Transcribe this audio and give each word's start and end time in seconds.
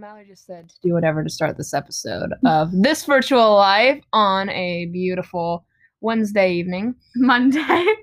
Mallory 0.00 0.26
just 0.26 0.46
said 0.46 0.68
to 0.68 0.76
do 0.82 0.92
whatever 0.94 1.22
to 1.24 1.30
start 1.30 1.56
this 1.56 1.74
episode 1.74 2.30
of 2.46 2.70
this 2.72 3.04
virtual 3.04 3.54
live 3.56 4.00
on 4.12 4.48
a 4.50 4.86
beautiful 4.86 5.64
Wednesday 6.00 6.52
evening. 6.54 6.94
Monday. 7.16 7.84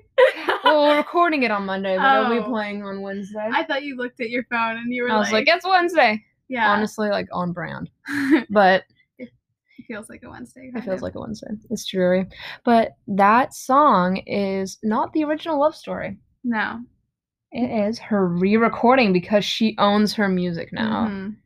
Well, 0.64 0.82
we're 0.88 0.96
recording 0.96 1.42
it 1.44 1.50
on 1.52 1.64
Monday, 1.66 1.96
but 1.96 2.18
it'll 2.24 2.32
be 2.32 2.44
Oh. 2.44 2.48
playing 2.48 2.82
on 2.82 3.00
Wednesday. 3.02 3.48
I 3.52 3.62
thought 3.64 3.84
you 3.84 3.96
looked 3.96 4.20
at 4.20 4.30
your 4.30 4.42
phone 4.50 4.76
and 4.78 4.92
you 4.92 5.04
were 5.04 5.10
I 5.10 5.18
was 5.18 5.30
like, 5.30 5.46
like, 5.46 5.56
it's 5.56 5.64
Wednesday. 5.66 6.24
yeah, 6.48 6.72
Honestly, 6.72 7.08
like 7.08 7.28
on 7.32 7.52
brand. 7.52 7.88
But 8.50 8.82
it 9.18 9.28
feels 9.86 10.08
like 10.08 10.22
a 10.24 10.30
Wednesday. 10.30 10.68
it 10.68 10.72
kind 10.72 10.84
feels 10.84 10.96
of. 10.96 11.02
like 11.02 11.14
a 11.14 11.20
Wednesday. 11.20 11.48
It's 11.70 11.84
dreary. 11.86 12.26
But 12.64 12.96
that 13.06 13.54
song 13.54 14.16
is 14.26 14.78
not 14.82 15.12
the 15.12 15.22
original 15.24 15.60
love 15.60 15.76
story. 15.76 16.18
no. 16.42 16.80
It 17.52 17.86
is 17.88 17.98
her 18.00 18.26
re-recording 18.26 19.12
because 19.12 19.44
she 19.44 19.76
owns 19.78 20.14
her 20.14 20.28
music 20.28 20.72
now. 20.72 21.06
Mhm. 21.08 21.36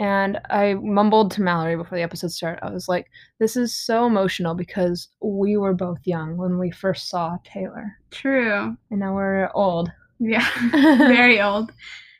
And 0.00 0.40
I 0.50 0.74
mumbled 0.74 1.30
to 1.32 1.42
Mallory 1.42 1.76
before 1.76 1.96
the 1.96 2.02
episode 2.02 2.32
started. 2.32 2.64
I 2.64 2.70
was 2.72 2.88
like, 2.88 3.06
this 3.38 3.56
is 3.56 3.76
so 3.76 4.06
emotional 4.06 4.54
because 4.54 5.08
we 5.22 5.56
were 5.56 5.74
both 5.74 6.00
young 6.04 6.36
when 6.36 6.58
we 6.58 6.70
first 6.72 7.08
saw 7.08 7.38
Taylor. 7.44 7.96
True. 8.10 8.76
And 8.90 9.00
now 9.00 9.14
we're 9.14 9.50
old. 9.54 9.92
Yeah. 10.18 10.48
Very 10.72 11.40
old. 11.40 11.70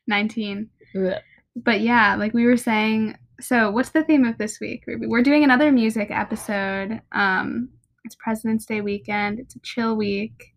19. 0.07 0.69
Ugh. 0.97 1.15
But 1.57 1.81
yeah, 1.81 2.15
like 2.17 2.33
we 2.33 2.47
were 2.47 2.57
saying, 2.57 3.17
so 3.41 3.71
what's 3.71 3.91
the 3.91 4.05
theme 4.05 4.25
of 4.25 4.39
this 4.39 4.61
week, 4.61 4.85
Ruby? 4.87 5.07
We're 5.07 5.23
doing 5.23 5.43
another 5.43 5.73
music 5.73 6.11
episode. 6.11 7.01
Um, 7.13 7.71
it's 8.05 8.17
President's 8.17 8.67
Day 8.67 8.81
weekend. 8.81 9.41
It's 9.41 9.57
a 9.57 9.61
chill 9.61 9.97
week. 9.97 10.53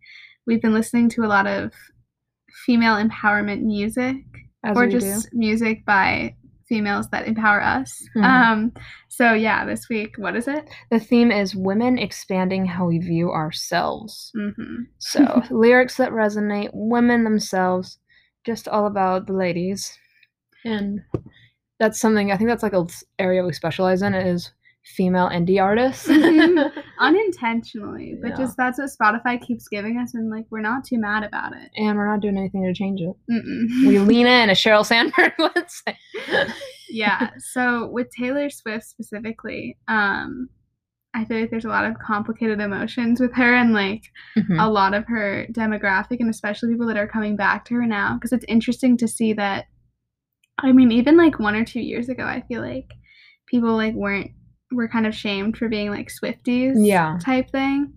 We've 0.46 0.62
been 0.62 0.74
listening 0.74 1.08
to 1.10 1.24
a 1.24 1.26
lot 1.26 1.46
of 1.46 1.72
female 2.64 2.94
empowerment 2.94 3.62
music 3.62 4.16
As 4.64 4.76
or 4.76 4.86
just 4.86 5.32
music 5.32 5.84
by 5.84 6.34
females 6.68 7.08
that 7.08 7.26
empower 7.26 7.62
us. 7.62 8.02
Mhm. 8.16 8.24
Um, 8.24 8.72
so 9.08 9.32
yeah, 9.32 9.64
this 9.64 9.88
week, 9.88 10.16
what 10.18 10.36
is 10.36 10.46
it? 10.46 10.68
The 10.90 11.00
theme 11.00 11.32
is 11.32 11.56
women 11.56 11.98
expanding 11.98 12.66
how 12.66 12.86
we 12.86 12.98
view 12.98 13.30
ourselves. 13.30 14.30
Mm-hmm. 14.36 14.82
So, 14.98 15.42
lyrics 15.50 15.96
that 15.96 16.10
resonate, 16.12 16.70
women 16.72 17.24
themselves, 17.24 17.98
just 18.44 18.68
all 18.68 18.86
about 18.86 19.26
the 19.26 19.32
ladies. 19.32 19.98
And 20.64 21.02
that's 21.78 22.00
something, 22.00 22.32
I 22.32 22.36
think 22.36 22.48
that's 22.48 22.62
like 22.62 22.72
a 22.72 22.86
area 23.18 23.44
we 23.44 23.52
specialize 23.52 24.02
in 24.02 24.14
is 24.14 24.52
female 24.96 25.28
indie 25.28 25.62
artists. 25.62 26.08
Unintentionally, 26.98 28.16
but 28.20 28.30
Yeah. 28.30 28.36
just 28.36 28.56
that's 28.56 28.78
what 28.78 28.90
Spotify 28.90 29.40
keeps 29.40 29.68
giving 29.68 29.98
us, 29.98 30.14
and 30.14 30.30
like 30.30 30.46
we're 30.50 30.60
not 30.60 30.84
too 30.84 30.98
mad 30.98 31.22
about 31.24 31.52
it. 31.52 31.70
and 31.76 31.96
we're 31.96 32.06
not 32.08 32.20
doing 32.20 32.36
anything 32.38 32.64
to 32.64 32.74
change 32.74 33.00
it. 33.00 33.14
Mm-mm. 33.30 33.88
We 33.88 33.98
lean 34.10 34.26
in, 34.26 34.50
as 34.50 34.58
Sheryl 34.58 34.84
Sandberg 34.84 35.32
would 35.38 35.70
say. 35.70 35.96
yeah. 36.90 37.30
So 37.38 37.88
with 37.88 38.08
Taylor 38.10 38.50
Swift 38.50 38.84
specifically, 38.86 39.76
um, 39.88 40.48
I 41.14 41.24
feel 41.24 41.40
like 41.40 41.50
there's 41.50 41.64
a 41.64 41.68
lot 41.70 41.84
of 41.84 41.98
complicated 41.98 42.60
emotions 42.60 43.20
with 43.20 43.34
her, 43.34 43.54
and 43.54 43.72
like 43.72 44.02
Mhm. 44.36 44.62
a 44.62 44.68
lot 44.68 44.94
of 44.94 45.04
her 45.06 45.46
demographic, 45.52 46.18
and 46.20 46.30
especially 46.30 46.70
people 46.72 46.86
that 46.86 46.96
are 46.98 47.08
coming 47.08 47.36
back 47.36 47.64
to 47.66 47.74
her 47.74 47.86
now, 47.86 48.14
because 48.14 48.32
it's 48.32 48.44
interesting 48.48 48.96
to 48.98 49.08
see 49.08 49.32
that. 49.34 49.66
I 50.60 50.72
mean, 50.72 50.90
even 50.90 51.16
like 51.16 51.38
one 51.38 51.54
or 51.54 51.64
two 51.64 51.80
years 51.80 52.08
ago, 52.08 52.24
I 52.24 52.42
feel 52.48 52.60
like 52.62 52.90
people 53.46 53.76
like 53.76 53.94
weren't 53.94 54.32
were 54.72 54.88
kind 54.88 55.06
of 55.06 55.14
shamed 55.14 55.56
for 55.56 55.68
being 55.68 55.90
like 55.90 56.08
Swifties, 56.10 56.74
Yeah. 56.76 57.18
type 57.22 57.50
thing. 57.50 57.92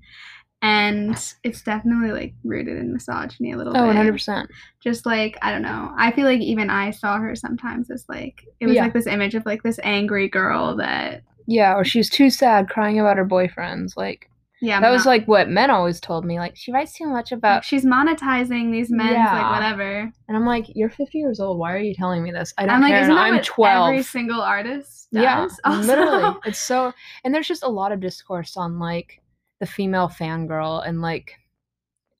And 0.64 1.18
it's 1.44 1.62
definitely 1.64 2.12
like 2.12 2.34
rooted 2.44 2.78
in 2.78 2.94
misogyny 2.94 3.52
a 3.52 3.58
little 3.58 3.76
Oh, 3.76 3.88
bit. 3.88 3.96
100%. 3.96 4.48
Just 4.80 5.06
like 5.08 5.38
I 5.42 5.52
don't 5.52 5.64
know. 5.64 5.92
I 5.98 6.12
feel 6.12 6.26
like 6.26 6.40
even 6.40 6.70
I 6.70 6.92
saw 6.92 7.18
her 7.18 7.36
sometimes 7.36 7.90
as 7.90 8.06
like 8.08 8.46
it 8.60 8.68
was 8.68 8.76
Yeah. 8.76 8.84
like 8.84 8.94
this 8.94 9.08
image 9.08 9.34
of 9.34 9.46
like 9.46 9.64
this 9.64 9.80
angry 9.84 10.28
girl 10.30 10.76
that 10.78 11.24
Yeah, 11.48 11.76
or 11.76 11.84
she's 11.84 12.10
too 12.10 12.30
sad 12.30 12.70
crying 12.70 13.00
about 13.00 13.18
her 13.18 13.26
boyfriends. 13.26 13.98
Like, 13.98 14.30
yeah 14.62 14.80
that 14.80 14.90
was 14.92 15.06
mo- 15.06 15.12
like 15.12 15.28
what 15.28 15.50
men 15.50 15.70
always 15.72 16.00
told 16.00 16.24
me. 16.24 16.40
Like, 16.40 16.56
she 16.56 16.72
writes 16.72 16.94
too 16.94 17.08
much 17.08 17.32
about. 17.32 17.66
she's 17.66 17.84
monetizing 17.86 18.72
these 18.72 18.90
men's 18.92 19.16
like 19.16 19.52
whatever. 19.52 20.12
And 20.28 20.38
I'm 20.38 20.46
like, 20.46 20.66
you're 20.76 20.90
50 20.90 21.18
years 21.18 21.40
old. 21.40 21.58
Why 21.58 21.74
are 21.74 21.78
you 21.80 21.94
telling 21.96 22.22
me 22.24 22.32
this? 22.32 22.54
I 22.58 22.66
don't 22.66 22.76
I'm 22.76 22.82
like, 22.82 22.92
care. 22.92 23.02
isn't 23.02 23.12
and 23.12 23.18
that 23.18 23.24
I'm 23.26 23.36
what 23.36 23.44
12. 23.44 23.88
every 23.90 24.04
single 24.04 24.42
artist 24.42 25.08
does? 25.12 25.24
yeah, 25.24 25.48
Also? 25.66 25.88
literally. 25.88 26.36
It's 26.46 26.60
so. 26.60 26.94
And 27.24 27.34
there's 27.34 27.48
just 27.48 27.64
a 27.64 27.68
lot 27.70 27.92
of 27.92 28.00
discourse 28.00 28.56
on 28.56 28.80
like 28.80 29.22
the 29.60 29.66
female 29.66 30.08
fangirl 30.10 30.88
and 30.88 31.02
like 31.02 31.34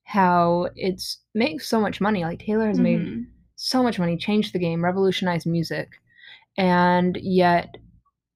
how 0.04 0.68
it's 0.76 1.18
makes 1.34 1.68
so 1.68 1.80
much 1.80 2.00
money. 2.00 2.24
Like 2.24 2.40
Taylor 2.40 2.66
has 2.68 2.78
made 2.78 3.00
Mhm. 3.00 3.26
so 3.56 3.82
much 3.82 3.98
money, 3.98 4.16
changed 4.16 4.52
the 4.52 4.58
game, 4.58 4.84
revolutionized 4.84 5.46
music. 5.46 5.88
And 6.58 7.16
yet, 7.22 7.76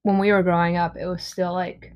when 0.03 0.19
we 0.19 0.32
were 0.32 0.43
growing 0.43 0.76
up, 0.76 0.97
it 0.97 1.06
was 1.06 1.23
still 1.23 1.53
like, 1.53 1.93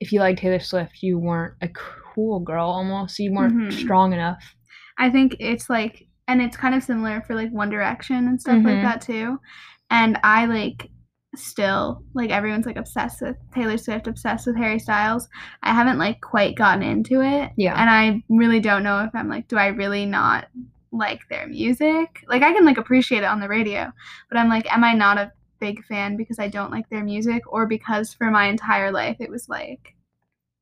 if 0.00 0.12
you 0.12 0.20
liked 0.20 0.40
Taylor 0.40 0.60
Swift, 0.60 1.02
you 1.02 1.18
weren't 1.18 1.54
a 1.62 1.68
cool 2.14 2.40
girl 2.40 2.66
almost. 2.68 3.18
You 3.18 3.32
weren't 3.32 3.54
Mhm. 3.54 3.72
strong 3.72 4.12
enough. 4.12 4.42
I 4.98 5.10
think 5.10 5.36
it's 5.40 5.68
like, 5.70 6.06
and 6.28 6.40
it's 6.42 6.56
kind 6.56 6.74
of 6.74 6.82
similar 6.82 7.22
for 7.22 7.34
like 7.34 7.50
One 7.50 7.70
Direction 7.70 8.28
and 8.28 8.40
stuff 8.40 8.56
Mhm. 8.56 8.64
like 8.64 8.82
that 8.82 9.00
too. 9.00 9.38
And 9.90 10.18
I 10.24 10.46
like 10.46 10.90
still 11.34 12.02
like 12.14 12.30
everyone's 12.30 12.64
like 12.66 12.76
obsessed 12.78 13.20
with 13.20 13.36
Taylor 13.54 13.76
Swift, 13.76 14.06
obsessed 14.06 14.46
with 14.46 14.56
Harry 14.56 14.78
Styles. 14.78 15.28
I 15.62 15.74
haven't 15.74 15.98
like 15.98 16.20
quite 16.22 16.56
gotten 16.56 16.82
into 16.82 17.20
it. 17.20 17.52
Yeah. 17.56 17.74
And 17.78 17.90
I 17.90 18.22
really 18.30 18.58
don't 18.60 18.82
know 18.82 19.04
if 19.04 19.10
I'm 19.14 19.28
like, 19.28 19.46
do 19.48 19.56
I 19.58 19.66
really 19.68 20.06
not 20.06 20.46
like 20.92 21.20
their 21.28 21.46
music? 21.46 22.24
Like 22.28 22.42
I 22.42 22.52
can 22.54 22.64
like 22.64 22.78
appreciate 22.78 23.18
it 23.22 23.26
on 23.26 23.40
the 23.40 23.48
radio, 23.48 23.92
but 24.30 24.38
I'm 24.38 24.48
like, 24.48 24.72
am 24.74 24.82
I 24.82 24.94
not 24.94 25.18
a 25.18 25.30
big 25.60 25.84
fan 25.84 26.16
because 26.16 26.38
I 26.38 26.48
don't 26.48 26.70
like 26.70 26.88
their 26.88 27.04
music 27.04 27.42
or 27.46 27.66
because 27.66 28.12
for 28.14 28.30
my 28.30 28.46
entire 28.46 28.90
life 28.92 29.16
it 29.20 29.30
was 29.30 29.48
like 29.48 29.94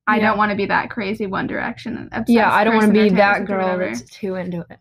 I 0.06 0.18
Yeah. 0.18 0.28
don't 0.28 0.38
want 0.38 0.50
to 0.50 0.56
be 0.56 0.66
that 0.66 0.90
crazy 0.90 1.26
One 1.26 1.46
Direction 1.46 2.08
obsessed 2.12 2.28
yeah, 2.28 2.52
I 2.52 2.64
don't 2.64 2.76
want 2.76 2.94
to 2.94 3.02
be 3.02 3.08
that 3.10 3.46
girl 3.46 3.78
that's 3.78 4.02
too 4.02 4.34
into 4.34 4.60
it. 4.70 4.78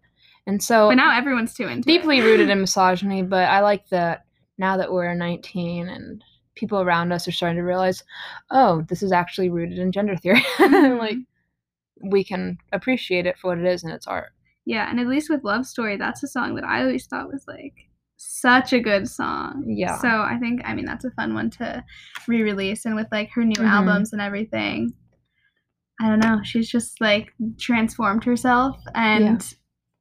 And 0.48 0.62
so, 0.62 0.90
But 0.90 0.96
now 0.96 1.18
everyone's 1.18 1.54
too 1.54 1.68
into 1.68 1.88
deeply 1.88 2.20
it. 2.20 2.24
rooted 2.24 2.50
in 2.50 2.60
misogyny, 2.66 3.22
but 3.24 3.48
I 3.50 3.62
like 3.62 3.88
that 3.90 4.26
now 4.58 4.76
that 4.76 4.92
we're 4.92 5.14
19 5.14 5.88
and 5.88 6.22
people 6.56 6.82
around 6.82 7.14
us 7.14 7.26
are 7.28 7.32
starting 7.32 7.56
to 7.58 7.64
realize, 7.64 8.04
oh, 8.52 8.82
this 8.90 9.02
is 9.02 9.14
actually 9.14 9.50
rooted 9.50 9.80
in 9.80 9.92
gender 9.94 10.18
theory. 10.18 10.42
Mhm. 10.58 11.00
like, 11.00 11.18
we 12.04 12.24
can 12.26 12.58
appreciate 12.74 13.26
it 13.26 13.38
for 13.40 13.48
what 13.52 13.60
it 13.60 13.66
is 13.66 13.84
and 13.86 13.94
it's 13.94 14.08
art. 14.08 14.34
yeah, 14.66 14.90
and 14.90 15.00
at 15.00 15.08
least 15.08 15.30
with 15.30 15.46
Love 15.46 15.66
Story, 15.66 15.96
that's 15.96 16.22
a 16.24 16.28
song 16.28 16.56
that 16.56 16.66
I 16.66 16.82
always 16.82 17.08
thought 17.08 17.32
was 17.32 17.46
like 17.48 17.74
such 18.26 18.74
a 18.74 18.80
good 18.80 19.08
song. 19.10 19.64
Yeah. 19.68 19.98
So 20.00 20.08
I 20.08 20.38
think 20.40 20.62
I 20.66 20.74
mean 20.74 20.86
that's 20.86 21.06
a 21.06 21.12
fun 21.12 21.34
one 21.34 21.50
to 21.52 21.84
re-release 22.28 22.86
and 22.86 22.96
with 22.96 23.08
like 23.12 23.30
her 23.34 23.44
new 23.44 23.56
Mhm. 23.56 23.70
albums 23.70 24.14
and 24.14 24.22
everything. 24.22 24.94
I 26.02 26.10
don't 26.10 26.20
know. 26.20 26.40
She's 26.44 26.70
just 26.70 27.00
like 27.02 27.34
transformed 27.60 28.24
herself 28.24 28.78
and 28.96 29.42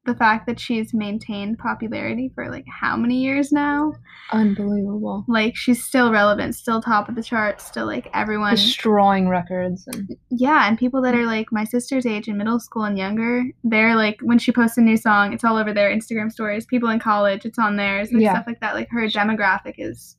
the 0.05 0.15
fact 0.17 0.47
that 0.47 0.59
she's 0.59 0.93
maintained 0.93 1.59
popularity 1.59 2.33
for 2.35 2.51
like 2.51 2.65
how 2.69 2.97
many 2.97 3.23
years 3.23 3.53
now? 3.53 3.93
Unbelievable. 4.33 5.25
Like 5.29 5.55
she's 5.55 5.85
still 5.85 6.11
relevant, 6.11 6.57
still 6.57 6.83
top 6.83 7.09
of 7.09 7.15
the 7.15 7.23
charts, 7.23 7.65
still 7.65 7.87
like 7.87 8.11
everyone 8.13 8.57
Destroying 8.57 9.29
records 9.29 9.85
and 9.87 10.17
yeah, 10.29 10.67
and 10.69 10.77
people 10.77 11.03
that 11.03 11.15
are 11.15 11.25
like 11.27 11.53
my 11.53 11.63
sister's 11.65 12.05
age 12.05 12.27
in 12.27 12.37
middle 12.37 12.59
school 12.59 12.83
and 12.83 12.99
younger, 12.99 13.45
they're 13.63 13.95
like 13.95 14.19
when 14.23 14.39
she 14.41 14.51
posts 14.51 14.77
a 14.77 14.81
new 14.81 14.97
song, 14.97 15.33
it's 15.33 15.45
all 15.45 15.57
over 15.57 15.73
their 15.73 15.95
Instagram 15.95 16.33
stories. 16.33 16.67
People 16.67 16.89
in 16.89 16.99
college, 16.99 17.45
it's 17.45 17.59
on 17.59 17.77
theirs, 17.77 18.11
like 18.13 18.23
Yeah. 18.23 18.33
stuff 18.35 18.47
like 18.49 18.61
that. 18.61 18.75
Like 18.75 18.89
her 18.91 19.07
demographic 19.07 19.75
is 19.79 20.17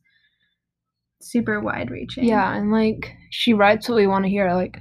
super 1.20 1.60
wide 1.60 1.90
reaching. 1.90 2.24
Yeah, 2.24 2.54
and 2.54 2.72
like 2.72 3.12
she 3.30 3.52
writes 3.52 3.88
what 3.88 3.96
we 3.96 4.06
want 4.06 4.24
to 4.24 4.30
hear. 4.30 4.52
Like 4.54 4.78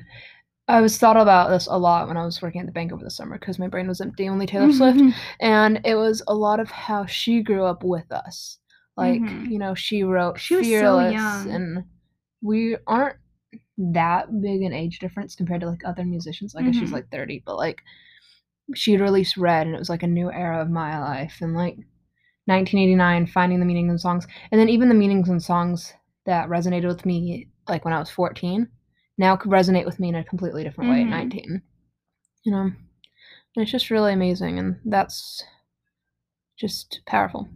I 0.74 0.81
was 0.81 0.98
thought 0.98 1.18
about 1.18 1.50
this 1.52 1.68
a 1.68 1.78
lot 1.78 2.08
when 2.08 2.18
I 2.18 2.25
was 2.25 2.42
working 2.42 2.60
at 2.62 2.66
the 2.66 2.74
bank 2.74 2.92
over 2.92 3.04
the 3.04 3.12
summer 3.12 3.38
because 3.38 3.60
my 3.60 3.68
brain 3.68 3.88
was 3.88 4.02
empty, 4.02 4.28
only 4.28 4.48
Taylor 4.48 4.74
Swift, 4.74 4.98
Mhm. 4.98 5.14
and 5.40 5.80
it 5.86 5.94
was 5.94 6.24
a 6.28 6.34
lot 6.34 6.60
of 6.60 6.72
how 6.72 7.06
she 7.06 7.44
grew 7.44 7.64
up 7.64 7.84
with 7.84 8.12
us. 8.12 8.58
Like 8.98 9.22
Mhm. 9.22 9.52
you 9.52 9.60
know, 9.60 9.75
she 9.75 10.02
wrote 10.04 10.40
She 10.40 10.56
was 10.56 10.66
so 10.66 10.72
Fearless, 10.72 11.14
young. 11.14 11.50
and 11.52 11.84
we 12.42 12.75
aren't 12.88 13.18
that 13.78 14.42
big 14.42 14.64
an 14.64 14.74
age 14.74 14.98
difference 14.98 15.36
compared 15.36 15.62
to 15.62 15.70
like 15.70 15.86
other 15.86 16.06
musicians. 16.06 16.56
I 16.56 16.64
guess 16.64 16.75
she's 16.75 16.90
Mhm. 16.90 16.94
like 16.94 17.10
thirty, 17.12 17.44
but 17.46 17.58
like 17.58 17.84
she 18.74 18.98
released 18.98 19.38
Red, 19.38 19.68
and 19.68 19.75
it 19.75 19.80
was 19.80 19.90
like 19.90 20.04
a 20.04 20.08
new 20.08 20.31
era 20.31 20.60
of 20.60 20.72
my 20.72 20.98
life, 21.00 21.38
and 21.42 21.54
like 21.54 21.78
1989, 22.48 23.28
finding 23.28 23.60
the 23.60 23.66
meaning 23.66 23.90
in 23.90 24.00
songs, 24.00 24.25
and 24.52 24.60
then 24.60 24.70
even 24.70 24.90
the 24.90 24.96
meanings 24.96 25.30
in 25.30 25.40
songs 25.40 25.94
that 26.25 26.50
resonated 26.50 26.88
with 26.88 27.06
me, 27.06 27.48
like 27.70 27.86
when 27.86 27.94
I 27.94 28.00
was 28.00 28.10
14, 28.10 28.68
now 29.17 29.36
could 29.36 29.51
resonate 29.51 29.86
with 29.86 30.00
me 30.00 30.10
in 30.10 30.15
a 30.15 30.24
completely 30.24 30.63
different 30.63 30.89
way 30.89 31.01
at 31.01 31.08
Mhm. 31.08 31.12
19. 31.12 31.62
You 32.43 32.51
know, 32.51 32.62
and 32.62 32.75
it's 33.55 33.72
just 33.72 33.89
really 33.89 34.13
amazing, 34.13 34.60
and 34.60 34.79
that's 34.86 35.43
just 36.58 37.01
powerful. 37.05 37.48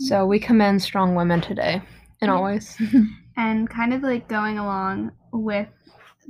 So 0.00 0.26
we 0.26 0.38
commend 0.38 0.82
strong 0.82 1.14
women 1.14 1.40
today 1.40 1.82
and 2.20 2.28
Yeah. 2.30 2.34
always. 2.34 2.76
and 3.36 3.68
kind 3.68 3.92
of 3.92 4.02
like 4.02 4.28
going 4.28 4.58
along 4.58 5.12
with 5.32 5.68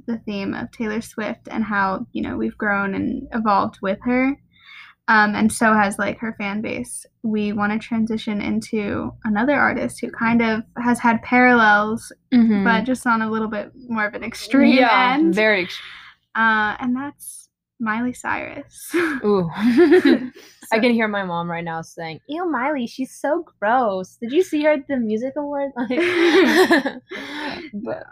the 0.06 0.18
theme 0.18 0.54
of 0.54 0.70
Taylor 0.70 1.00
Swift 1.00 1.49
and 1.50 1.64
how 1.64 2.06
you 2.12 2.23
know 2.23 2.37
we've 2.37 2.56
grown 2.58 2.94
and 2.94 3.28
evolved 3.32 3.78
with 3.82 3.99
her, 4.02 4.37
um, 5.08 5.34
and 5.34 5.50
so 5.52 5.72
has 5.74 5.98
like 5.98 6.18
her 6.18 6.34
fan 6.38 6.60
base. 6.60 7.04
We 7.22 7.52
want 7.52 7.72
to 7.72 7.78
transition 7.78 8.40
into 8.40 9.10
another 9.24 9.54
artist 9.54 10.00
who 10.00 10.10
kind 10.10 10.40
of 10.42 10.62
has 10.82 10.98
had 11.00 11.22
parallels, 11.22 12.12
Mhm. 12.32 12.62
but 12.64 12.84
just 12.84 13.06
on 13.06 13.22
a 13.22 13.30
little 13.30 13.48
bit 13.48 13.72
more 13.88 14.06
of 14.06 14.14
an 14.14 14.22
extreme 14.22 14.74
yeah, 14.76 15.14
end, 15.14 15.34
very. 15.34 15.64
ex- 15.64 15.80
uh, 16.36 16.76
and 16.78 16.94
that's 16.94 17.48
Miley 17.80 18.12
Cyrus. 18.12 18.90
Ooh. 19.24 19.48
I 20.70 20.80
can 20.80 20.92
hear 20.92 21.08
my 21.08 21.24
mom 21.24 21.50
right 21.50 21.64
now 21.64 21.80
saying, 21.80 22.20
"Ew, 22.28 22.44
Miley, 22.50 22.86
she's 22.86 23.12
so 23.14 23.44
gross. 23.58 24.16
Did 24.20 24.32
you 24.32 24.42
see 24.42 24.62
her 24.64 24.72
at 24.72 24.86
the 24.88 24.98
music 24.98 25.32
award?" 25.36 25.72
Like, 25.76 27.00
but 27.72 28.04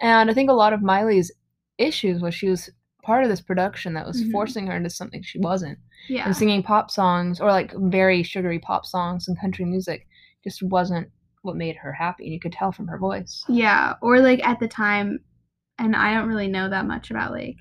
and 0.00 0.30
I 0.30 0.34
think 0.34 0.50
a 0.50 0.54
lot 0.54 0.72
of 0.72 0.82
Miley's 0.82 1.30
issues 1.78 2.20
was 2.20 2.34
she 2.34 2.48
was 2.48 2.68
part 3.02 3.22
of 3.22 3.28
this 3.30 3.40
production 3.40 3.94
that 3.94 4.06
was 4.06 4.22
Mhm. 4.22 4.30
forcing 4.32 4.66
her 4.66 4.76
into 4.76 4.90
something 4.90 5.22
she 5.22 5.38
wasn't, 5.38 5.78
yeah, 6.08 6.24
and 6.26 6.36
singing 6.36 6.62
pop 6.62 6.90
songs 6.90 7.40
or 7.40 7.50
like 7.50 7.72
very 7.76 8.22
sugary 8.22 8.58
pop 8.58 8.84
songs 8.86 9.28
and 9.28 9.38
country 9.40 9.64
music 9.64 10.06
just 10.44 10.62
wasn't 10.62 11.08
what 11.42 11.56
made 11.56 11.76
her 11.76 11.92
happy. 11.92 12.24
And 12.24 12.32
you 12.34 12.40
could 12.40 12.52
tell 12.52 12.72
from 12.72 12.88
her 12.88 12.98
voice. 12.98 13.44
Yeah, 13.48 13.94
or 14.02 14.20
like 14.20 14.46
at 14.46 14.60
the 14.60 14.68
time, 14.68 15.20
and 15.78 15.96
I 15.96 16.12
don't 16.14 16.28
really 16.28 16.48
know 16.48 16.68
that 16.68 16.86
much 16.86 17.10
about 17.10 17.32
like 17.32 17.56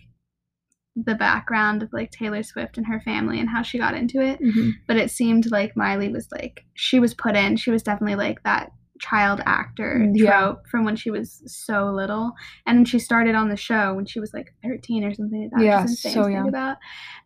the 0.96 1.16
background 1.16 1.82
of 1.82 1.94
like 1.94 2.12
Taylor 2.12 2.44
Swift 2.44 2.78
and 2.78 2.86
her 2.88 3.00
family 3.00 3.40
and 3.40 3.48
how 3.48 3.62
she 3.62 3.78
got 3.78 3.94
into 3.96 4.20
it, 4.22 4.40
but 4.88 4.98
it 4.98 5.12
seemed 5.12 5.50
like 5.52 5.78
Miley 5.78 6.10
was 6.10 6.28
like 6.32 6.66
she 6.74 7.00
was 7.00 7.14
put 7.14 7.36
in. 7.38 7.56
She 7.56 7.72
was 7.72 7.84
definitely 7.84 8.16
like 8.18 8.44
that 8.44 8.72
child 9.00 9.42
actor 9.46 10.00
Mm, 10.02 10.12
Yeah. 10.16 10.40
trope 10.40 10.68
from 10.68 10.86
when 10.86 10.96
she 10.96 11.10
was 11.12 11.42
so 11.48 11.90
little, 11.92 12.34
and 12.66 12.88
she 12.88 13.00
started 13.00 13.34
on 13.36 13.50
the 13.50 13.58
show 13.58 13.94
when 13.96 14.06
she 14.06 14.20
was 14.20 14.34
like 14.34 14.54
thirteen 14.64 15.04
or 15.04 15.14
something 15.14 15.42
like 15.44 15.52
that. 15.52 15.62
Yeah, 15.66 15.86
so 15.86 16.28
young. 16.28 16.48
about. 16.50 16.78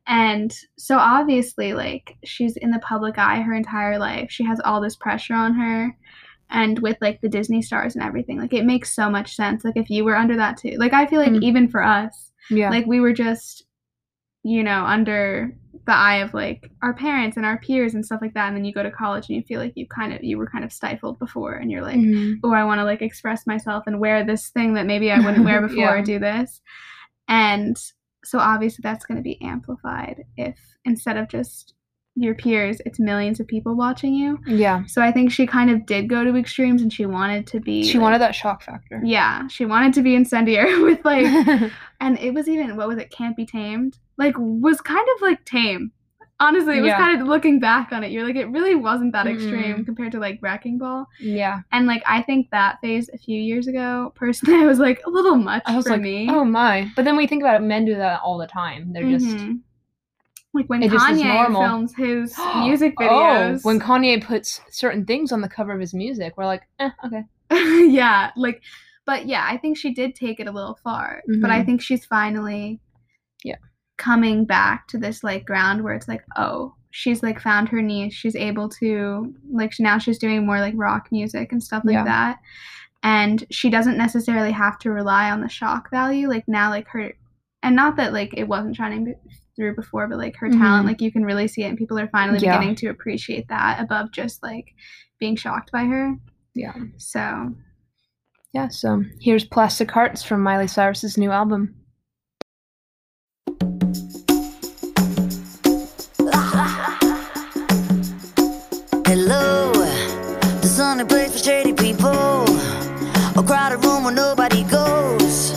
And 0.08 0.56
so 0.77 0.98
obviously, 0.98 1.74
like 1.74 2.15
she's 2.24 2.56
in 2.58 2.72
the 2.72 2.80
public 2.80 3.18
eye 3.18 3.42
her 3.42 3.53
entire 3.53 3.98
life. 3.98 4.30
She 4.32 4.44
has 4.46 4.60
all 4.63 4.82
this 4.82 4.96
pressure 4.96 5.34
on 5.36 5.53
her 5.56 5.96
and 6.50 6.77
with 6.80 6.98
like 7.01 7.22
the 7.22 7.30
Disney 7.30 7.62
stars 7.62 7.96
and 7.96 8.03
everything, 8.03 8.38
like 8.39 8.53
it 8.53 8.65
makes 8.65 8.94
so 8.96 9.10
much 9.10 9.36
sense. 9.36 9.63
Like 9.65 9.77
if 9.77 9.89
you 9.89 10.03
were 10.03 10.15
under 10.15 10.36
that 10.38 10.58
too, 10.58 10.75
like 10.77 10.94
I 10.94 11.06
feel 11.08 11.20
like 11.22 11.32
Mm. 11.32 11.42
even 11.44 11.68
for 11.68 11.82
us, 11.84 12.32
Yeah. 12.50 12.70
like 12.70 12.86
we 12.86 13.00
were 13.00 13.13
just, 13.13 13.65
you 14.44 14.62
know, 14.63 14.84
under 14.86 15.56
the 15.86 15.94
eye 15.94 16.18
of 16.18 16.34
like 16.34 16.72
our 16.82 16.94
parents 16.94 17.36
and 17.38 17.46
our 17.46 17.58
peers 17.60 17.94
and 17.94 18.06
stuff 18.06 18.20
like 18.22 18.34
that. 18.36 18.48
And 18.48 18.56
then 18.56 18.63
you 18.66 18.74
go 18.74 18.84
to 18.84 18.92
college 18.92 19.28
and 19.28 19.36
you 19.36 19.44
feel 19.44 19.60
like 19.60 19.74
you 19.75 19.86
kind 19.88 20.13
of 20.13 20.24
you 20.24 20.38
were 20.38 20.48
kind 20.48 20.63
of 20.63 20.72
stifled 20.72 21.20
before, 21.20 21.54
and 21.56 21.70
you're 21.70 21.82
like, 21.82 21.98
Mhm. 21.98 22.36
oh, 22.44 22.54
I 22.54 22.63
want 22.63 22.80
to 22.80 22.86
like 22.86 23.02
express 23.02 23.46
myself 23.46 23.84
and 23.88 24.00
wear 24.00 24.24
this 24.25 24.50
thing 24.50 24.74
that 24.75 24.86
maybe 24.86 25.12
I 25.12 25.20
wouldn't 25.20 25.44
wear 25.46 25.62
before 25.68 25.98
or 25.98 26.02
do 26.02 26.20
this. 26.20 26.62
And 27.28 27.78
so 28.24 28.40
obviously 28.40 28.82
that's 28.84 29.06
going 29.06 29.18
to 29.18 29.22
be 29.24 29.42
amplified 29.42 30.24
if 30.38 30.58
instead 30.86 31.18
of 31.18 31.28
just 31.30 31.74
your 32.16 32.36
peers, 32.36 32.80
it's 32.86 33.00
millions 33.00 33.40
of 33.40 33.48
people 33.48 33.75
watching 33.75 34.13
you. 34.13 34.38
yeah. 34.46 34.84
So 34.86 35.02
I 35.02 35.12
think 35.12 35.32
she 35.32 35.48
kind 35.48 35.72
of 35.72 35.86
did 35.88 36.08
go 36.08 36.24
to 36.24 36.36
extremes 36.38 36.84
and 36.84 36.94
she 36.94 37.08
wanted 37.08 37.48
to 37.48 37.60
be 37.60 37.84
She 37.84 37.94
like- 37.98 38.04
wanted 38.04 38.22
that 38.22 38.36
shock 38.36 38.62
factor. 38.62 39.02
Yeah, 39.04 39.48
she 39.48 39.66
wanted 39.66 39.94
to 39.96 40.04
be 40.04 40.13
incendiary 40.16 40.80
with 40.84 41.04
like 41.04 41.25
and 42.00 42.20
it 42.20 42.34
was 42.34 42.48
even 42.48 42.75
what 42.78 42.88
was 42.88 43.00
it, 43.00 43.10
Can't 43.10 43.36
Be 43.36 43.46
Tamed? 43.48 43.98
Like 44.17 44.36
was 44.38 44.79
kind 44.82 45.08
of 45.15 45.22
like 45.22 45.43
tame. 45.46 45.91
Honestly, 46.39 46.77
it 46.77 46.82
was 46.82 46.89
Yeah. 46.89 46.98
kind 46.98 47.22
of 47.22 47.27
looking 47.27 47.60
back 47.60 47.91
on 47.91 48.03
it, 48.03 48.12
you're 48.12 48.25
like, 48.25 48.36
it 48.36 48.50
really 48.50 48.75
wasn't 48.75 49.13
that 49.13 49.27
extreme 49.27 49.77
Mm-mm. 49.77 49.86
compared 49.86 50.12
to 50.13 50.20
like 50.20 50.39
Wrecking 50.41 50.77
Ball. 50.77 51.05
yeah. 51.20 51.62
And 51.72 51.86
like 51.88 52.03
I 52.05 52.22
think 52.22 52.50
that 52.51 52.79
phase 52.82 53.10
a 53.13 53.17
few 53.17 53.39
years 53.39 53.67
ago, 53.67 54.12
personally, 54.15 54.60
I 54.63 54.65
was 54.65 54.79
like 54.79 55.01
a 55.05 55.10
little 55.10 55.36
much 55.36 55.63
I 55.65 55.75
was 55.75 55.86
for 55.86 55.91
like, 55.91 56.01
me. 56.01 56.27
oh 56.29 56.43
my. 56.43 56.89
But 56.96 57.05
then 57.05 57.15
we 57.17 57.27
think 57.27 57.43
about 57.43 57.55
it, 57.62 57.63
men 57.65 57.86
do 57.86 57.96
that 57.96 58.20
all 58.22 58.38
the 58.38 58.48
time. 58.48 58.91
They're 58.93 59.10
just 59.10 59.25
Mhm. 59.25 59.60
like 60.53 60.67
when 60.67 60.84
it 60.84 60.91
Kanye 60.91 61.48
films 61.51 61.96
his 61.96 62.36
music 62.58 62.98
videos. 63.00 63.58
Oh, 63.58 63.60
when 63.63 63.79
Kanye 63.79 64.22
puts 64.24 64.62
certain 64.70 65.05
things 65.05 65.32
on 65.32 65.41
the 65.41 65.50
cover 65.50 65.72
of 65.72 65.79
his 65.79 65.93
music, 65.93 66.34
we're 66.38 66.46
like, 66.46 66.63
eh, 66.79 66.89
okay. 67.05 67.24
yeah, 67.89 68.32
like, 68.36 68.62
but 69.05 69.25
yeah, 69.27 69.46
I 69.50 69.58
think 69.58 69.77
she 69.77 69.93
did 69.93 70.13
take 70.15 70.39
it 70.39 70.48
a 70.48 70.51
little 70.51 70.77
far. 70.84 71.22
But 71.41 71.50
I 71.51 71.62
Mhm. 71.62 71.65
think 71.65 71.82
she's 71.82 72.05
finally. 72.05 72.79
Coming 73.98 74.46
back 74.46 74.88
to 74.90 74.98
this 74.98 75.24
like 75.24 75.46
ground 75.46 75.84
where 75.84 75.94
it's 75.94 76.08
like, 76.08 76.24
oh, 76.36 76.74
she's 76.92 77.24
like 77.24 77.40
found 77.40 77.70
her 77.70 77.82
niche. 77.82 78.14
She's 78.14 78.36
able 78.36 78.70
to 78.70 79.34
like 79.52 79.72
now 79.80 79.98
she's 79.98 80.20
doing 80.20 80.46
more 80.46 80.60
like 80.60 80.74
rock 80.78 81.08
music 81.12 81.52
and 81.52 81.64
stuff 81.64 81.84
like 81.86 81.94
Yeah. 81.94 82.04
that. 82.06 82.40
And 83.04 83.46
she 83.52 83.70
doesn't 83.70 83.98
necessarily 83.98 84.52
have 84.52 84.80
to 84.80 84.92
rely 84.92 85.30
on 85.32 85.42
the 85.42 85.50
shock 85.50 85.90
value. 85.92 86.28
Like 86.30 86.48
now, 86.48 86.70
like 86.70 86.88
her, 86.90 87.14
and 87.62 87.76
not 87.76 87.96
that 87.98 88.14
like 88.14 88.34
it 88.38 88.48
wasn't 88.48 88.76
shining 88.76 89.14
through 89.56 89.76
before, 89.76 90.08
but 90.08 90.18
like 90.18 90.36
her 90.38 90.50
talent, 90.50 90.86
Mhm. 90.86 90.88
like 90.88 91.02
you 91.02 91.12
can 91.12 91.26
really 91.26 91.48
see 91.48 91.64
it, 91.64 91.68
and 91.68 91.78
people 91.78 92.00
are 92.00 92.08
finally 92.08 92.40
Yeah. 92.40 92.58
beginning 92.58 92.76
to 92.78 92.88
appreciate 92.88 93.48
that 93.50 93.80
above 93.80 94.12
just 94.12 94.42
like 94.42 94.74
being 95.20 95.36
shocked 95.36 95.72
by 95.72 95.84
her. 95.86 96.16
Yeah. 96.56 96.74
So 96.98 97.54
Yeah, 98.54 98.68
so 98.68 99.04
here's 99.20 99.44
Plastic 99.46 99.90
Hearts 99.90 100.24
from 100.24 100.42
Miley 100.44 100.68
Cyrus's 100.68 101.18
new 101.18 101.32
album. 101.32 101.74
Hello, 109.15 109.72
the 109.72 110.65
sunny 110.65 111.03
place 111.03 111.34
for 111.34 111.38
shady 111.38 111.72
people. 111.72 112.46
A 113.38 113.43
crowded 113.46 113.86
room 113.86 114.05
where 114.05 114.12
nobody 114.12 114.63
goes. 114.63 115.51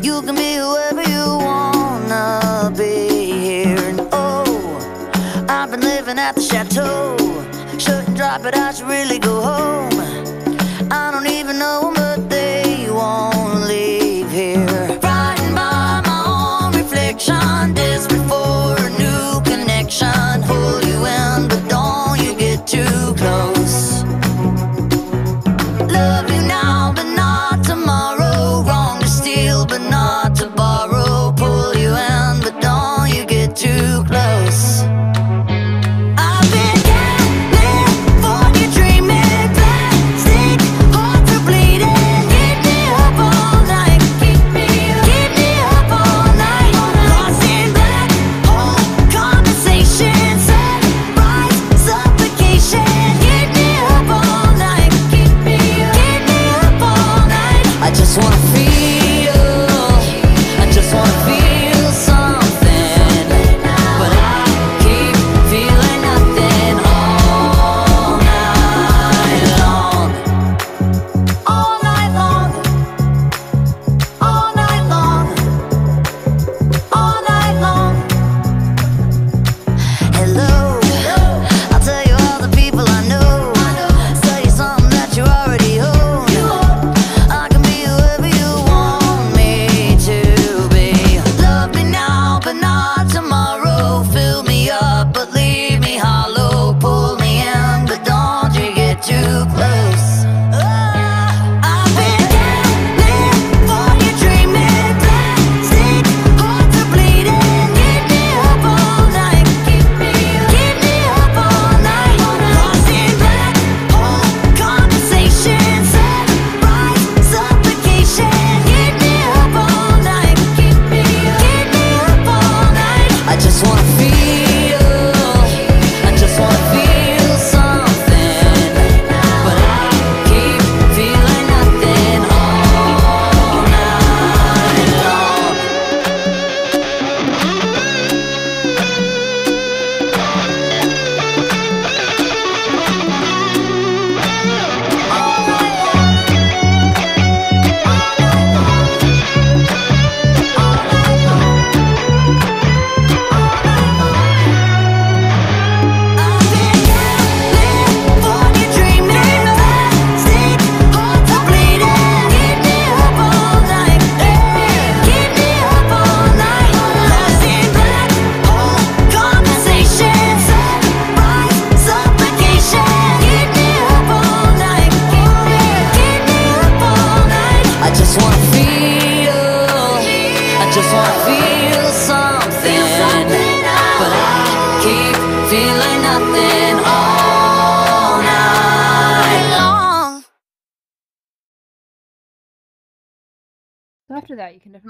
You 0.00 0.22
can 0.22 0.36
be 0.36 0.54
whoever 0.54 1.02
you 1.02 1.26
wanna 1.42 2.72
be 2.78 3.08
here. 3.46 3.78
And 3.78 4.00
oh, 4.12 4.46
I've 5.48 5.72
been 5.72 5.80
living 5.80 6.20
at 6.20 6.36
the 6.36 6.40
chateau. 6.40 7.16
Shouldn't 7.80 8.16
drop 8.16 8.44
it, 8.44 8.54
I 8.54 8.70
should 8.70 8.86
really 8.86 9.18
go 9.18 9.40
home. 9.40 9.93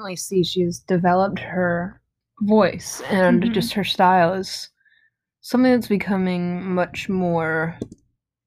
Definitely 0.04 0.16
see 0.16 0.44
she's 0.44 0.80
developed 0.80 1.38
her 1.38 2.00
voice 2.42 3.00
and 3.10 3.42
Mhm. 3.42 3.52
just 3.52 3.72
her 3.72 3.84
style 3.84 4.34
is 4.34 4.68
something 5.40 5.72
that's 5.72 5.88
becoming 5.88 6.62
much 6.74 7.08
more 7.08 7.78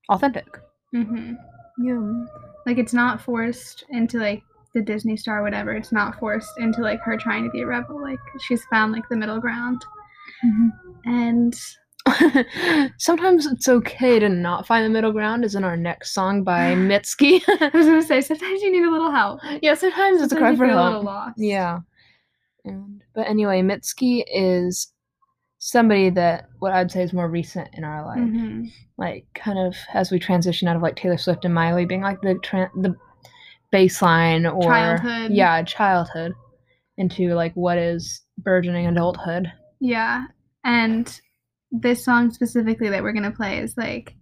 authentic. 0.10 0.48
Mm-hmm. 0.94 1.34
Yeah. 1.80 2.26
Like 2.68 2.78
it's 2.78 2.94
not 2.94 3.22
forced 3.22 3.86
into 3.90 4.20
like 4.20 4.44
the 4.74 4.82
Disney 4.82 5.18
star, 5.18 5.40
or 5.40 5.44
whatever. 5.44 5.72
It's 5.72 5.92
not 5.92 6.20
forced 6.20 6.52
into 6.60 6.82
like 6.82 7.00
her 7.02 7.18
trying 7.18 7.44
to 7.46 7.50
be 7.50 7.62
a 7.62 7.66
rebel. 7.66 8.00
Like 8.02 8.20
she's 8.42 8.64
found 8.66 8.92
like 8.94 9.08
the 9.10 9.16
middle 9.16 9.40
ground. 9.40 9.84
And 11.06 11.56
Sometimes 12.98 13.46
it's 13.46 13.68
okay 13.68 14.20
to 14.20 14.30
not 14.30 14.66
find 14.68 14.86
the 14.86 14.90
middle 14.90 15.12
ground, 15.12 15.44
is 15.46 15.56
in 15.56 15.64
our 15.64 15.78
next 15.78 16.12
song 16.14 16.44
by 16.44 16.74
Mitski. 16.76 17.42
I 17.48 17.70
was 17.74 17.86
gonna 17.86 18.02
say 18.04 18.22
sometimes 18.22 18.62
you 18.62 18.72
need 18.72 18.88
a 18.88 18.92
little 18.92 19.12
help. 19.12 19.40
yeah, 19.62 19.74
sometimes 19.74 20.22
it's 20.22 20.34
a 20.34 20.38
cry 20.38 20.56
for 20.56 20.66
help. 20.66 21.06
Yeah. 21.38 21.80
And 22.66 23.02
but 23.14 23.28
anyway, 23.28 23.62
Mitski 23.62 24.24
is 24.28 24.92
somebody 25.60 26.10
that 26.12 26.48
what 26.60 26.74
I'd 26.74 26.92
say 26.92 27.02
is 27.04 27.14
more 27.14 27.30
recent 27.30 27.70
in 27.74 27.84
our 27.84 28.06
life. 28.06 28.20
Mhm. 28.20 28.72
Like 28.98 29.26
kind 29.34 29.58
of 29.60 29.76
as 29.94 30.12
we 30.12 30.20
transition 30.20 30.68
out 30.68 30.76
of 30.76 30.82
like 30.82 30.96
Taylor 30.96 31.18
Swift 31.18 31.46
and 31.46 31.54
Miley 31.54 31.86
being 31.86 32.02
like 32.02 32.22
the 32.22 32.36
tra- 32.44 32.72
the 32.76 32.96
baseline 33.74 34.52
or 34.52 34.62
Childhood. 34.64 35.32
Yeah, 35.32 35.62
childhood 35.64 36.34
into 36.98 37.34
like 37.36 37.54
what 37.54 37.78
is 37.78 38.22
burgeoning 38.40 38.88
adulthood. 38.88 39.52
Yeah. 39.80 40.26
And 40.64 41.20
this 41.72 42.04
song 42.04 42.32
specifically 42.32 42.90
that 42.90 43.04
we're 43.04 43.14
gonna 43.14 43.32
play 43.32 43.60
is 43.60 43.76
like 43.78 44.14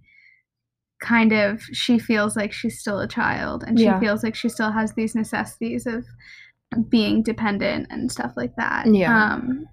kind 1.01 1.31
of 1.33 1.61
she 1.73 1.99
feels 1.99 2.35
like 2.35 2.51
she's 2.53 2.79
still 2.79 2.99
a 2.99 3.07
child 3.07 3.63
and 3.67 3.77
she 3.77 3.85
Yeah. 3.85 3.99
feels 3.99 4.23
like 4.23 4.33
she 4.35 4.49
still 4.49 4.71
has 4.71 4.93
these 4.93 5.13
necessities 5.13 5.85
of 5.85 6.05
being 6.89 7.21
dependent 7.21 7.87
and 7.89 8.11
stuff 8.11 8.33
like 8.35 8.55
that. 8.55 8.87
Yeah. 8.91 9.33
Um 9.35 9.65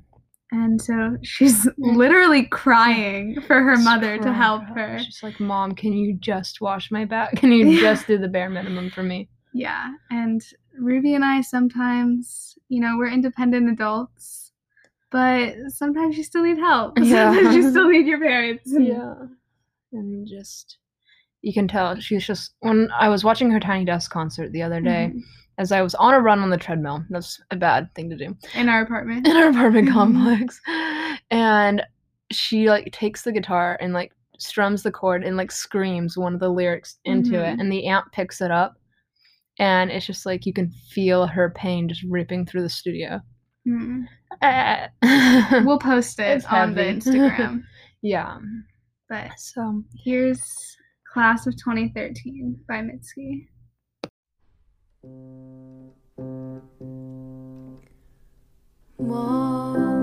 and 0.51 0.83
so 0.83 1.17
she's 1.23 1.67
literally 1.79 2.45
crying 2.45 3.41
for 3.47 3.63
her 3.63 3.75
Just 3.75 3.85
mother 3.85 4.19
to 4.19 4.33
help 4.35 4.65
her. 4.77 4.99
She's 4.99 5.23
like, 5.23 5.41
Mom, 5.41 5.75
can 5.75 5.95
you 5.95 6.15
just 6.19 6.61
wash 6.61 6.91
my 6.91 7.07
back? 7.07 7.37
Can 7.37 7.53
you 7.53 7.81
just 7.81 8.07
do 8.07 8.19
the 8.19 8.29
bare 8.29 8.51
minimum 8.51 8.91
for 8.91 9.03
me? 9.03 9.31
Yeah. 9.55 9.93
And 10.11 10.43
Ruby 10.79 11.15
and 11.15 11.25
I 11.25 11.41
sometimes, 11.41 12.59
you 12.69 12.81
know, 12.81 12.97
we're 12.99 13.09
independent 13.11 13.71
adults, 13.71 14.42
but 15.13 15.55
sometimes 15.69 16.17
you 16.17 16.25
still 16.25 16.43
need 16.43 16.59
help. 16.59 16.99
Yeah. 17.03 17.33
Sometimes 17.35 17.55
you 17.57 17.71
still 17.71 17.89
need 17.89 18.07
your 18.07 18.19
parents. 18.21 18.63
Yeah. 18.67 19.15
And 19.93 20.27
just 20.27 20.79
you 21.43 21.53
can 21.53 21.69
tell 21.69 21.99
she's 22.01 22.27
just 22.27 22.55
when 22.61 22.89
I 22.99 23.09
was 23.09 23.25
watching 23.25 23.51
her 23.51 23.61
Tiny 23.61 23.85
Desk 23.85 24.11
concert 24.11 24.53
the 24.53 24.63
other 24.63 24.81
day, 24.81 25.11
Mhm. 25.13 25.21
as 25.59 25.73
I 25.73 25.83
was 25.83 25.95
on 25.97 26.15
a 26.15 26.21
run 26.21 26.39
on 26.39 26.51
the 26.51 26.57
treadmill. 26.57 27.05
That's 27.11 27.41
a 27.51 27.57
bad 27.57 27.93
thing 27.95 28.09
to 28.11 28.17
do. 28.17 28.37
In 28.55 28.69
our 28.69 28.83
apartment. 28.83 29.27
in 29.27 29.37
our 29.37 29.49
apartment 29.51 29.89
Mhm. 29.89 29.93
complex 29.93 30.61
and 31.31 31.83
she 32.31 32.71
like 32.71 32.91
takes 32.93 33.23
the 33.23 33.33
guitar 33.33 33.77
and 33.81 33.93
like 33.93 34.13
strums 34.39 34.83
the 34.83 34.91
chord 34.93 35.23
and 35.25 35.37
like 35.37 35.53
screams 35.53 36.17
one 36.17 36.33
of 36.35 36.41
the 36.41 36.49
lyrics 36.49 36.99
into 37.05 37.35
it 37.35 37.57
Mhm. 37.57 37.61
and 37.61 37.71
the 37.73 37.87
amp 37.87 38.11
picks 38.13 38.41
it 38.41 38.51
up 38.51 38.77
and 39.59 39.91
it's 39.91 40.07
just 40.07 40.25
like 40.25 40.47
you 40.47 40.53
can 40.53 40.71
feel 40.91 41.27
her 41.27 41.51
pain 41.51 41.89
just 41.89 42.03
ripping 42.09 42.47
through 42.47 42.63
the 42.63 42.69
studio 42.69 43.21
Mm. 43.69 44.07
We'll 45.65 45.79
post 45.79 46.19
it 46.19 46.37
It's 46.39 46.45
on 46.47 46.75
the. 46.75 46.83
Instagram. 46.83 47.63
yeah 48.03 48.39
But 49.09 49.39
so 49.39 49.83
here's 50.05 50.43
Class 51.13 51.47
of 51.47 51.55
2013 51.57 52.59
by 52.69 52.81
Mitski. 52.83 53.49
Mom, 58.99 60.02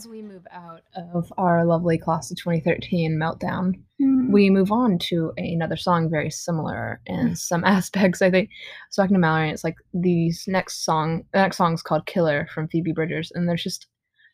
as 0.00 0.08
we 0.08 0.22
move 0.22 0.46
out 0.50 0.80
of 1.14 1.30
our 1.36 1.62
lovely 1.66 1.98
class 1.98 2.30
of 2.30 2.38
2013 2.38 3.18
meltdown 3.18 3.74
Mm. 4.00 4.30
we 4.32 4.48
move 4.48 4.72
on 4.72 4.98
to 4.98 5.30
another 5.36 5.76
song 5.76 6.08
very 6.08 6.30
similar 6.30 7.02
in 7.04 7.36
some 7.36 7.64
aspects. 7.76 8.22
I 8.22 8.30
think 8.30 8.48
I 8.48 8.54
was 8.88 8.96
talking 8.96 9.12
to 9.14 9.18
Mallory, 9.20 9.48
and 9.48 9.52
it's 9.52 9.62
like 9.62 9.76
these 9.92 10.44
next 10.48 10.86
song, 10.86 11.24
the 11.34 11.40
next 11.40 11.58
song 11.58 11.74
is 11.74 11.82
called 11.82 12.06
"Killer" 12.06 12.48
from 12.54 12.66
Phoebe 12.68 12.92
Bridgers, 12.92 13.30
and 13.34 13.46
there's 13.46 13.62
just 13.62 13.88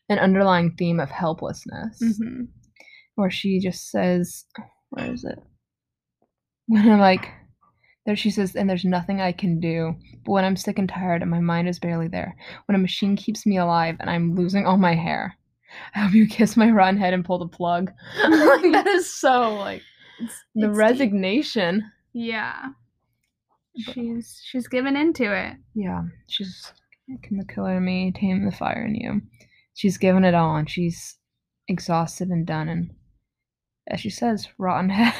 an 0.07 0.19
underlying 0.19 0.73
theme 0.77 1.01
of 1.01 1.09
helplessness, 1.11 2.01
Mhm. 2.01 2.47
where 3.15 3.29
she 3.29 3.59
just 3.59 3.91
says, 3.91 4.45
"Where 4.91 5.11
is 5.11 5.25
it?" 5.25 5.37
When 6.67 6.89
I'm 6.89 6.99
like, 6.99 7.29
there 8.05 8.15
she 8.15 8.29
says, 8.31 8.55
"And 8.55 8.69
there's 8.69 8.85
nothing 8.85 9.19
I 9.19 9.33
can 9.33 9.59
do, 9.59 9.95
but 10.25 10.31
when 10.31 10.45
I'm 10.45 10.55
sick 10.55 10.79
and 10.79 10.87
tired 10.87 11.21
and 11.21 11.29
my 11.29 11.41
mind 11.41 11.67
is 11.67 11.77
barely 11.79 12.07
there, 12.07 12.37
when 12.67 12.75
a 12.77 12.79
machine 12.79 13.17
keeps 13.17 13.45
me 13.45 13.57
alive 13.57 13.97
and 13.99 14.09
I'm 14.09 14.33
losing 14.35 14.65
all 14.65 14.77
my 14.77 14.95
hair." 14.95 15.36
I 15.95 15.99
hope 15.99 16.13
you 16.13 16.27
kiss 16.27 16.55
my 16.57 16.69
rotten 16.71 16.97
head 16.99 17.13
and 17.13 17.25
pull 17.25 17.39
the 17.39 17.47
plug. 17.47 17.91
like 18.23 18.61
that 18.71 18.87
is 18.87 19.11
so 19.13 19.55
like 19.55 19.81
It's- 20.19 20.43
the 20.55 20.67
it's 20.67 20.71
deep. 20.71 20.77
resignation. 20.77 21.91
Yeah. 22.13 22.69
But- 23.85 23.93
She's 23.93 24.41
she's 24.43 24.67
given 24.67 24.95
into 24.95 25.31
it. 25.31 25.55
Yeah, 25.75 26.03
she's 26.27 26.73
can 27.23 27.37
the 27.37 27.45
killer 27.45 27.77
in 27.77 27.85
me 27.85 28.11
tame 28.11 28.43
the 28.45 28.51
fire 28.51 28.83
in 28.85 28.95
you. 28.95 29.21
She's 29.75 29.97
given 29.99 30.25
it 30.25 30.33
all, 30.33 30.55
and 30.55 30.67
she's 30.69 31.15
exhausted 31.67 32.29
and 32.29 32.45
done. 32.47 32.67
And 32.69 32.89
as 33.87 33.99
she 33.99 34.09
says, 34.09 34.47
rotten 34.57 34.89
head. 34.89 35.13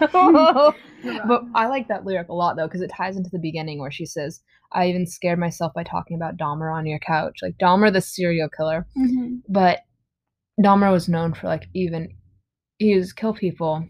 but 0.12 1.42
I 1.54 1.66
like 1.68 1.86
that 1.88 2.04
lyric 2.04 2.28
a 2.28 2.34
lot 2.34 2.56
though, 2.56 2.66
because 2.66 2.82
it 2.82 2.90
ties 2.90 3.16
into 3.16 3.30
the 3.30 3.38
beginning 3.38 3.78
where 3.78 3.90
she 3.92 4.04
says, 4.06 4.40
"I 4.72 4.88
even 4.88 5.06
scared 5.06 5.38
myself 5.38 5.72
by 5.74 5.84
talking 5.84 6.16
about 6.16 6.36
Dahmer 6.36 6.74
on 6.74 6.86
your 6.86 6.98
couch." 6.98 7.38
Like 7.42 7.58
Dahmer, 7.58 7.92
the 7.92 8.00
serial 8.00 8.48
killer, 8.48 8.86
Mhm. 8.98 9.42
but 9.48 9.80
Dahmer 10.62 10.92
was 10.92 11.08
known 11.08 11.34
for 11.34 11.46
like 11.46 11.68
even 11.74 12.08
he 12.78 12.96
was 12.96 13.12
kill 13.12 13.34
people, 13.34 13.86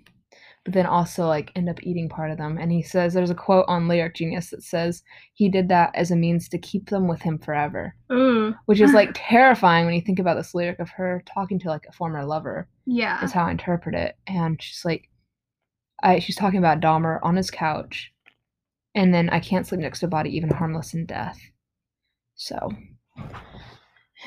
but 0.65 0.75
then 0.75 0.87
also 0.87 1.27
like 1.27 1.53
end 1.55 1.69
up 1.69 1.83
eating 1.83 2.09
part 2.09 2.31
of 2.31 2.39
them. 2.39 2.59
And 2.59 2.71
he 2.71 2.83
says 2.83 3.15
there's 3.15 3.31
a 3.31 3.35
quote 3.35 3.65
on 3.69 3.89
Lyric 3.89 4.15
Genius 4.15 4.51
that 4.51 4.63
says 4.63 5.03
he 5.35 5.49
did 5.49 5.69
that 5.69 5.91
as 5.95 6.11
a 6.11 6.17
means 6.17 6.49
to 6.49 6.59
keep 6.59 6.91
them 6.91 7.09
with 7.09 7.23
him 7.23 7.39
forever, 7.39 7.95
Ooh. 8.13 8.55
which 8.67 8.81
is 8.81 8.93
like 8.93 9.11
terrifying 9.15 9.87
when 9.87 9.95
you 9.95 10.01
think 10.01 10.19
about 10.19 10.37
this 10.37 10.55
lyric 10.55 10.79
of 10.81 10.91
her 10.91 11.23
talking 11.27 11.59
to 11.61 11.69
like 11.69 11.87
a 11.89 11.93
former 11.93 12.25
lover. 12.25 12.69
Yeah. 12.87 13.23
Is 13.25 13.33
how 13.33 13.47
I 13.47 13.53
interpret 13.53 13.95
it, 13.95 14.17
and 14.27 14.61
she's 14.61 14.85
like 14.85 15.09
I 16.03 16.19
she's 16.19 16.37
talking 16.37 16.59
about 16.59 16.81
Dahmer 16.81 17.21
on 17.23 17.37
his 17.37 17.51
couch, 17.51 18.13
and 18.95 19.15
then 19.15 19.31
I 19.31 19.41
can't 19.41 19.67
sleep 19.67 19.81
next 19.81 20.01
to 20.01 20.07
a 20.07 20.09
body 20.09 20.35
even 20.37 20.51
harmless 20.51 20.95
in 20.95 21.07
death. 21.07 21.39
So 22.35 22.71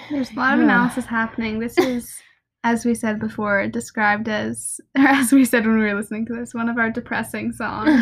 There's 0.10 0.32
a 0.32 0.36
lot 0.36 0.56
of 0.56 0.60
analysis 0.60 1.06
happening. 1.06 1.60
This 1.60 1.78
is, 1.78 2.16
as 2.64 2.86
we 2.86 2.96
said 2.96 3.20
before, 3.20 3.68
described 3.68 4.28
as, 4.30 4.80
or 4.98 5.06
as 5.08 5.32
we 5.32 5.46
said 5.46 5.66
when 5.66 5.78
we 5.80 5.86
were 5.86 5.94
listening 5.96 6.26
to 6.28 6.34
this, 6.34 6.54
one 6.54 6.70
of 6.70 6.78
our 6.78 6.90
depressing 6.90 7.52
songs. 7.52 8.02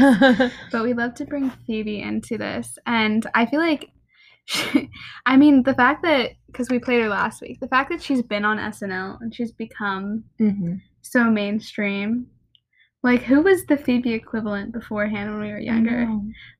but 0.71 0.83
we 0.83 0.93
love 0.93 1.13
to 1.15 1.25
bring 1.25 1.49
Phoebe 1.65 2.01
into 2.01 2.37
this. 2.37 2.77
And 2.85 3.25
I 3.33 3.45
feel 3.45 3.59
like, 3.59 3.89
she, 4.45 4.89
I 5.25 5.37
mean, 5.37 5.63
the 5.63 5.73
fact 5.73 6.03
that, 6.03 6.31
because 6.47 6.69
we 6.69 6.79
played 6.79 7.01
her 7.01 7.09
last 7.09 7.41
week, 7.41 7.59
the 7.59 7.67
fact 7.67 7.89
that 7.91 8.01
she's 8.01 8.21
been 8.21 8.43
on 8.45 8.57
SNL 8.57 9.19
and 9.21 9.33
she's 9.33 9.51
become 9.51 10.23
Mhm. 10.39 10.81
so 11.01 11.23
mainstream. 11.25 12.27
Like, 13.03 13.23
who 13.23 13.41
was 13.41 13.65
the 13.65 13.77
Phoebe 13.77 14.13
equivalent 14.13 14.73
beforehand 14.73 15.31
when 15.31 15.39
we 15.41 15.47
were 15.51 15.59
younger? 15.59 16.07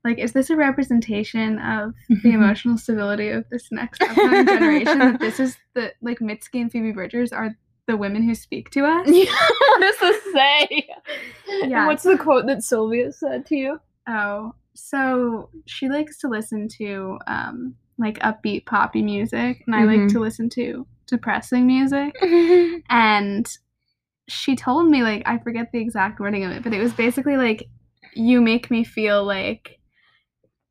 Like, 0.04 0.18
is 0.18 0.32
this 0.32 0.50
a 0.50 0.56
representation 0.56 1.60
of 1.60 1.94
the 2.24 2.32
emotional 2.32 2.76
stability 2.76 3.28
of 3.28 3.48
this 3.48 3.68
next 3.70 4.00
generation? 4.00 4.98
That 4.98 5.20
this 5.20 5.38
is 5.38 5.56
the, 5.74 5.92
like, 6.02 6.18
Mitski 6.18 6.60
and 6.60 6.72
Phoebe 6.72 6.90
Bridgers 6.90 7.32
are 7.32 7.56
the 7.86 7.96
women 7.96 8.22
who 8.22 8.34
speak 8.34 8.70
to 8.70 8.80
us? 8.84 9.06
what 9.06 9.80
does 9.80 9.98
this 9.98 10.32
say? 10.32 10.88
Yeah. 11.66 11.86
What's 11.86 12.04
the 12.04 12.18
quote 12.18 12.46
that 12.46 12.62
Sylvia 12.62 13.12
said 13.12 13.46
to 13.46 13.56
you? 13.56 13.80
Oh, 14.08 14.54
so 14.74 15.50
she 15.66 15.88
likes 15.88 16.18
to 16.18 16.28
listen 16.28 16.68
to 16.78 17.18
um 17.26 17.74
like 17.98 18.18
upbeat 18.20 18.66
poppy 18.66 19.02
music, 19.02 19.62
and 19.66 19.76
I 19.76 19.84
like 19.84 20.08
to 20.08 20.18
listen 20.20 20.48
to 20.50 20.86
depressing 21.06 21.66
music. 21.66 22.16
And 22.88 23.46
she 24.28 24.56
told 24.56 24.88
me 24.88 25.02
like 25.02 25.22
I 25.26 25.38
forget 25.38 25.72
the 25.72 25.78
exact 25.80 26.20
wording 26.20 26.44
of 26.44 26.52
it, 26.52 26.62
but 26.62 26.72
it 26.72 26.80
was 26.80 26.92
basically 26.92 27.36
like 27.36 27.68
you 28.14 28.40
make 28.40 28.70
me 28.70 28.84
feel 28.84 29.24
like 29.24 29.78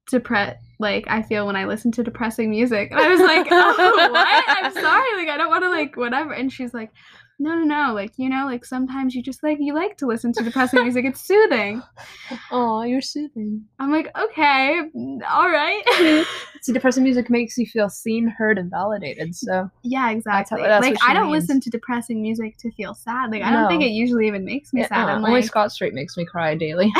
depressed 0.10 0.58
like 0.82 1.06
I 1.08 1.22
feel 1.22 1.48
when 1.48 1.56
I 1.56 1.66
listen 1.66 1.92
to 1.94 2.04
depressing 2.04 2.50
music. 2.50 2.92
And 2.92 3.00
I 3.00 3.08
was 3.08 3.20
like, 3.20 3.48
"Oh, 3.52 4.10
what? 4.12 4.46
I'm 4.48 4.74
sorry. 4.74 5.16
Like 5.18 5.30
I 5.30 5.38
don't 5.38 5.50
want 5.50 5.64
to 5.64 5.70
like 5.70 5.96
whatever." 5.96 6.34
And 6.34 6.52
she's 6.52 6.74
like, 6.74 6.92
"No, 7.42 7.56
no, 7.56 7.64
no. 7.64 7.94
Like, 7.94 8.12
you 8.18 8.30
know, 8.30 8.46
like 8.46 8.64
sometimes 8.64 9.16
you 9.16 9.22
just 9.24 9.42
like 9.44 9.58
you 9.60 9.74
like 9.74 9.98
to 9.98 10.06
listen 10.06 10.32
to 10.34 10.44
depressing 10.44 10.84
music. 10.84 11.06
It's 11.06 11.22
soothing." 11.22 11.82
Oh, 12.52 12.84
you're 12.84 13.02
soothing. 13.02 13.66
I'm 13.80 13.92
like, 13.92 14.08
"Okay, 14.18 14.80
all 15.30 15.50
right." 15.50 15.82
See, 16.62 16.74
depressing 16.74 17.04
music 17.04 17.30
makes 17.32 17.58
you 17.58 17.66
feel 17.66 17.90
seen, 17.90 18.28
heard, 18.28 18.60
and 18.60 18.70
validated. 18.70 19.34
So 19.36 19.70
Yeah, 19.82 20.12
exactly. 20.12 20.62
that's 20.62 20.82
like 20.84 20.94
what 20.94 21.02
she 21.04 21.10
I 21.10 21.14
don't 21.16 21.32
means. 21.32 21.44
listen 21.46 21.60
to 21.62 21.70
depressing 21.72 22.22
music 22.22 22.58
to 22.60 22.72
feel 22.74 22.94
sad. 22.94 23.32
Like 23.32 23.42
I 23.42 23.50
don't 23.52 23.68
think 23.68 23.82
it 23.84 23.90
usually 23.90 24.28
even 24.28 24.46
makes 24.46 24.72
me 24.72 24.82
yeah, 24.82 24.88
sad. 24.88 25.10
uh, 25.10 25.14
I'm 25.14 25.26
only 25.26 25.32
like, 25.42 25.46
Scott 25.46 25.72
Street 25.72 25.96
makes 25.96 26.16
me 26.18 26.24
cry 26.26 26.54
daily. 26.54 26.94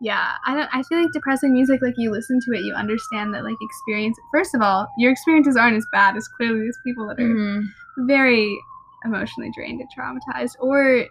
yeah, 0.00 0.32
I 0.46 0.54
don't. 0.54 0.68
I 0.72 0.82
feel 0.84 1.00
like 1.02 1.12
depressing 1.12 1.52
music, 1.52 1.82
like 1.82 1.94
you 1.96 2.10
listen 2.10 2.38
to 2.46 2.52
it, 2.56 2.60
you 2.64 2.72
understand 2.74 3.34
that 3.34 3.44
like 3.44 3.56
experience. 3.60 4.16
First 4.32 4.54
of 4.54 4.62
all, 4.62 4.88
your 4.98 5.10
experiences 5.10 5.56
aren't 5.56 5.76
as 5.76 5.86
bad 5.92 6.16
as 6.16 6.28
clearly 6.28 6.60
these 6.60 6.78
people 6.84 7.06
that 7.08 7.18
are 7.18 7.22
Mhm. 7.28 7.64
very 8.06 8.56
emotionally 9.04 9.50
drained 9.54 9.80
and 9.80 9.88
traumatized, 9.96 10.56
or 10.60 11.06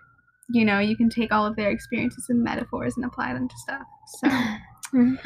you 0.49 0.65
know, 0.65 0.79
you 0.79 0.97
can 0.97 1.09
take 1.09 1.31
all 1.31 1.45
of 1.45 1.55
their 1.55 1.69
experiences 1.69 2.25
and 2.29 2.43
metaphors 2.43 2.95
and 2.97 3.05
apply 3.05 3.33
them 3.33 3.47
to 3.47 3.55
stuff. 3.57 3.83
So 4.19 4.29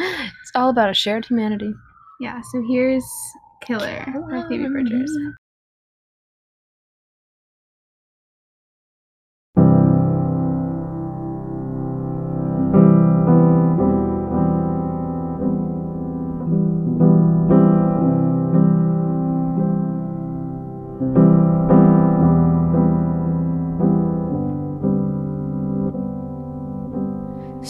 it's 0.42 0.52
all 0.54 0.70
about 0.70 0.90
a 0.90 0.94
shared 0.94 1.26
humanity. 1.26 1.74
yeah, 2.20 2.42
so 2.52 2.64
here's 2.68 3.06
Killer 3.62 4.06
by 4.30 4.48
Phoebe 4.48 4.68
Bridgers. 4.68 5.18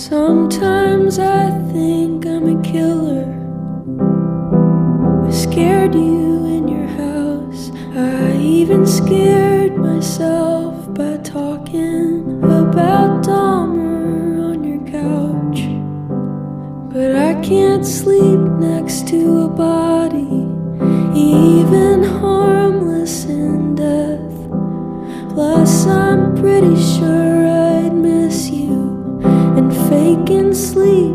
Sometimes 0.09 1.17
I 1.17 1.49
think 1.73 2.27
I'm 2.27 2.59
a 2.59 2.61
killer. 2.61 3.25
I 5.27 5.31
scared 5.31 5.95
you 5.95 6.45
in 6.45 6.67
your 6.67 6.85
house. 6.85 7.71
I 7.95 8.37
even 8.37 8.85
scared 8.85 9.75
myself 9.75 10.93
by 10.93 11.17
talking 11.23 12.39
about 12.43 13.25
Dahmer 13.25 14.51
on 14.51 14.63
your 14.63 14.83
couch. 14.85 15.61
But 16.93 17.15
I 17.15 17.41
can't 17.41 17.83
sleep 17.83 18.41
next 18.59 19.07
to 19.07 19.45
a 19.45 19.49
body, 19.49 20.45
even 21.19 22.03
harmless 22.03 23.25
in 23.25 23.73
death. 23.73 25.33
Plus, 25.33 25.87
I'm 25.87 26.35
pretty 26.35 26.75
sure 26.79 27.54
and 30.05 30.27
faking 30.27 30.53
sleep 30.53 31.14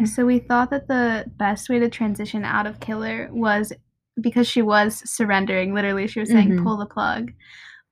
Okay, 0.00 0.06
so 0.06 0.24
we 0.24 0.38
thought 0.38 0.70
that 0.70 0.88
the 0.88 1.26
best 1.36 1.68
way 1.68 1.78
to 1.78 1.88
transition 1.90 2.44
out 2.44 2.66
of 2.66 2.80
Killer 2.80 3.28
was 3.32 3.72
because 4.20 4.48
she 4.48 4.62
was 4.62 5.02
surrendering, 5.10 5.74
literally, 5.74 6.06
she 6.06 6.20
was 6.20 6.30
saying 6.30 6.50
Mhm. 6.50 6.62
pull 6.62 6.76
the 6.78 6.86
plug, 6.86 7.32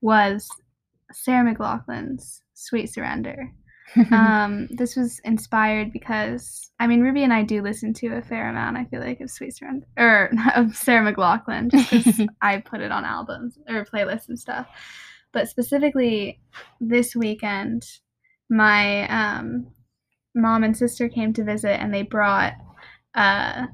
was 0.00 0.48
Sarah 1.12 1.54
McLachlan's 1.54 2.42
Sweet 2.54 2.86
Surrender. 2.86 3.50
um, 4.12 4.68
this 4.70 4.96
was 4.96 5.18
inspired 5.24 5.92
because, 5.92 6.70
I 6.78 6.86
mean, 6.86 7.00
Ruby 7.00 7.24
and 7.24 7.32
I 7.32 7.42
do 7.42 7.62
listen 7.62 7.92
to 7.94 8.08
a 8.16 8.22
fair 8.22 8.48
amount, 8.50 8.76
I 8.76 8.84
feel 8.86 9.00
like, 9.00 9.20
of 9.20 9.30
Sweet 9.30 9.54
Surrender, 9.56 9.86
or 9.98 10.30
of 10.54 10.76
Sarah 10.76 11.10
McLachlan, 11.12 11.70
just 11.70 11.90
'cause 11.90 12.26
I 12.42 12.58
put 12.58 12.80
it 12.80 12.90
on 12.92 13.04
albums 13.04 13.58
or 13.68 13.84
playlists 13.84 14.28
and 14.28 14.38
stuff. 14.38 14.66
But 15.32 15.48
specifically 15.48 16.40
this 16.80 17.14
weekend, 17.16 17.86
my 18.50 19.06
um, 19.08 19.66
mom 20.38 20.64
and 20.64 20.76
sister 20.76 21.08
came 21.08 21.32
to 21.34 21.44
visit 21.44 21.80
and 21.80 21.92
they 21.92 22.02
brought 22.02 22.54
a 23.14 23.68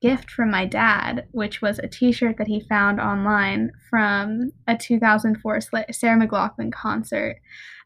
gift 0.00 0.30
from 0.30 0.50
my 0.50 0.64
dad, 0.66 1.26
which 1.32 1.60
was 1.60 1.78
a 1.78 1.88
t 1.88 2.12
shirt 2.12 2.36
that 2.38 2.46
he 2.46 2.60
found 2.60 3.00
online 3.00 3.70
from 3.88 4.52
a 4.66 4.76
2004 4.76 5.60
Sarah 5.90 6.26
McLachlan 6.26 6.72
concert 6.72 7.36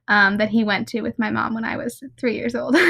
um, 0.09 0.37
that 0.37 0.51
he 0.51 0.65
went 0.65 0.87
to 0.89 1.01
with 1.01 1.19
my 1.19 1.31
mom 1.31 1.55
when 1.55 1.65
I 1.65 1.77
was 1.77 2.03
three 2.19 2.37
years 2.37 2.55
old. 2.55 2.77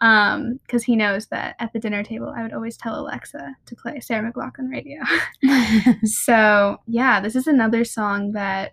Because 0.00 0.84
he 0.84 0.96
knows 0.96 1.26
that 1.26 1.56
at 1.58 1.72
the 1.72 1.78
dinner 1.78 2.02
table, 2.02 2.32
I 2.34 2.42
would 2.42 2.54
always 2.54 2.76
tell 2.76 2.98
Alexa 2.98 3.56
to 3.66 3.76
play 3.76 4.00
Sarah 4.00 4.32
McLachlan 4.32 4.70
radio. 4.70 5.02
so, 6.04 6.78
yeah, 6.86 7.20
this 7.20 7.36
is 7.36 7.46
another 7.46 7.84
song 7.84 8.32
that 8.32 8.72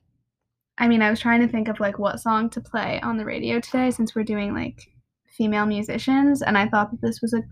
I 0.77 0.87
mean, 0.87 1.01
I 1.01 1.09
was 1.09 1.19
trying 1.19 1.41
to 1.41 1.47
think 1.47 1.67
of 1.67 1.79
like 1.79 1.97
what 1.97 2.19
song 2.19 2.49
to 2.51 2.61
play 2.61 3.01
on 3.01 3.17
the 3.17 3.25
radio 3.25 3.59
today 3.59 3.89
since 3.91 4.13
we're 4.13 4.23
doing 4.23 4.53
like 4.53 4.87
female 5.37 5.65
musicians, 5.65 6.41
and 6.41 6.57
I 6.57 6.67
thought 6.67 6.91
that 6.91 7.01
this 7.01 7.21
was 7.21 7.33
a 7.33 7.43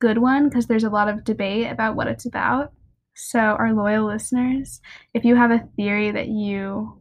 good 0.00 0.18
one 0.18 0.48
because 0.48 0.66
there's 0.66 0.84
a 0.84 0.90
lot 0.90 1.08
of 1.08 1.24
debate 1.24 1.70
about 1.70 1.96
what 1.96 2.08
it's 2.08 2.26
about. 2.26 2.72
So, 3.14 3.38
our 3.38 3.72
loyal 3.72 4.06
listeners, 4.06 4.80
if 5.14 5.24
you 5.24 5.36
have 5.36 5.50
a 5.50 5.68
theory 5.76 6.10
that 6.10 6.28
you 6.28 6.98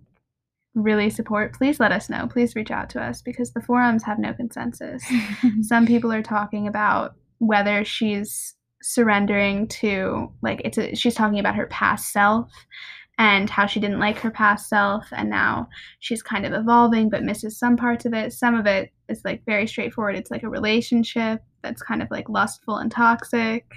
really 0.75 1.09
support, 1.09 1.53
please 1.53 1.79
let 1.79 1.91
us 1.91 2.09
know. 2.09 2.27
Please 2.27 2.55
reach 2.55 2.71
out 2.71 2.89
to 2.91 3.01
us 3.01 3.21
because 3.21 3.51
the 3.51 3.61
forums 3.61 4.03
have 4.03 4.19
no 4.19 4.33
consensus. 4.33 5.03
Some 5.61 5.85
people 5.85 6.11
are 6.11 6.21
talking 6.21 6.67
about 6.67 7.15
whether 7.39 7.83
she's 7.83 8.55
surrendering 8.83 9.67
to 9.67 10.31
like 10.41 10.59
it's 10.65 10.77
a, 10.77 10.95
she's 10.95 11.13
talking 11.13 11.39
about 11.39 11.55
her 11.55 11.67
past 11.67 12.11
self 12.11 12.51
and 13.21 13.51
how 13.51 13.67
she 13.67 13.79
didn't 13.79 13.99
like 13.99 14.17
her 14.17 14.31
past 14.31 14.67
self 14.67 15.05
and 15.11 15.29
now 15.29 15.69
she's 15.99 16.23
kind 16.23 16.43
of 16.43 16.53
evolving 16.53 17.07
but 17.07 17.21
misses 17.21 17.55
some 17.55 17.77
parts 17.77 18.03
of 18.03 18.15
it. 18.15 18.33
Some 18.33 18.55
of 18.55 18.65
it 18.65 18.89
is 19.09 19.21
like 19.23 19.45
very 19.45 19.67
straightforward. 19.67 20.15
It's 20.15 20.31
like 20.31 20.41
a 20.41 20.49
relationship 20.49 21.43
that's 21.61 21.83
kind 21.83 22.01
of 22.01 22.07
like 22.09 22.29
lustful 22.29 22.77
and 22.77 22.91
toxic. 22.91 23.67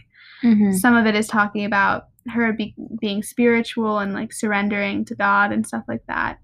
Mhm. 0.42 0.74
Some 0.74 0.96
of 0.96 1.04
it 1.04 1.14
is 1.14 1.28
talking 1.28 1.66
about 1.66 2.04
her 2.30 2.54
be- 2.54 2.74
being 2.98 3.22
spiritual 3.22 3.98
and 3.98 4.14
like 4.14 4.33
surrendering 4.33 5.04
to 5.04 5.14
God 5.14 5.52
and 5.52 5.66
stuff 5.66 5.85
like 5.88 6.07
that. 6.09 6.38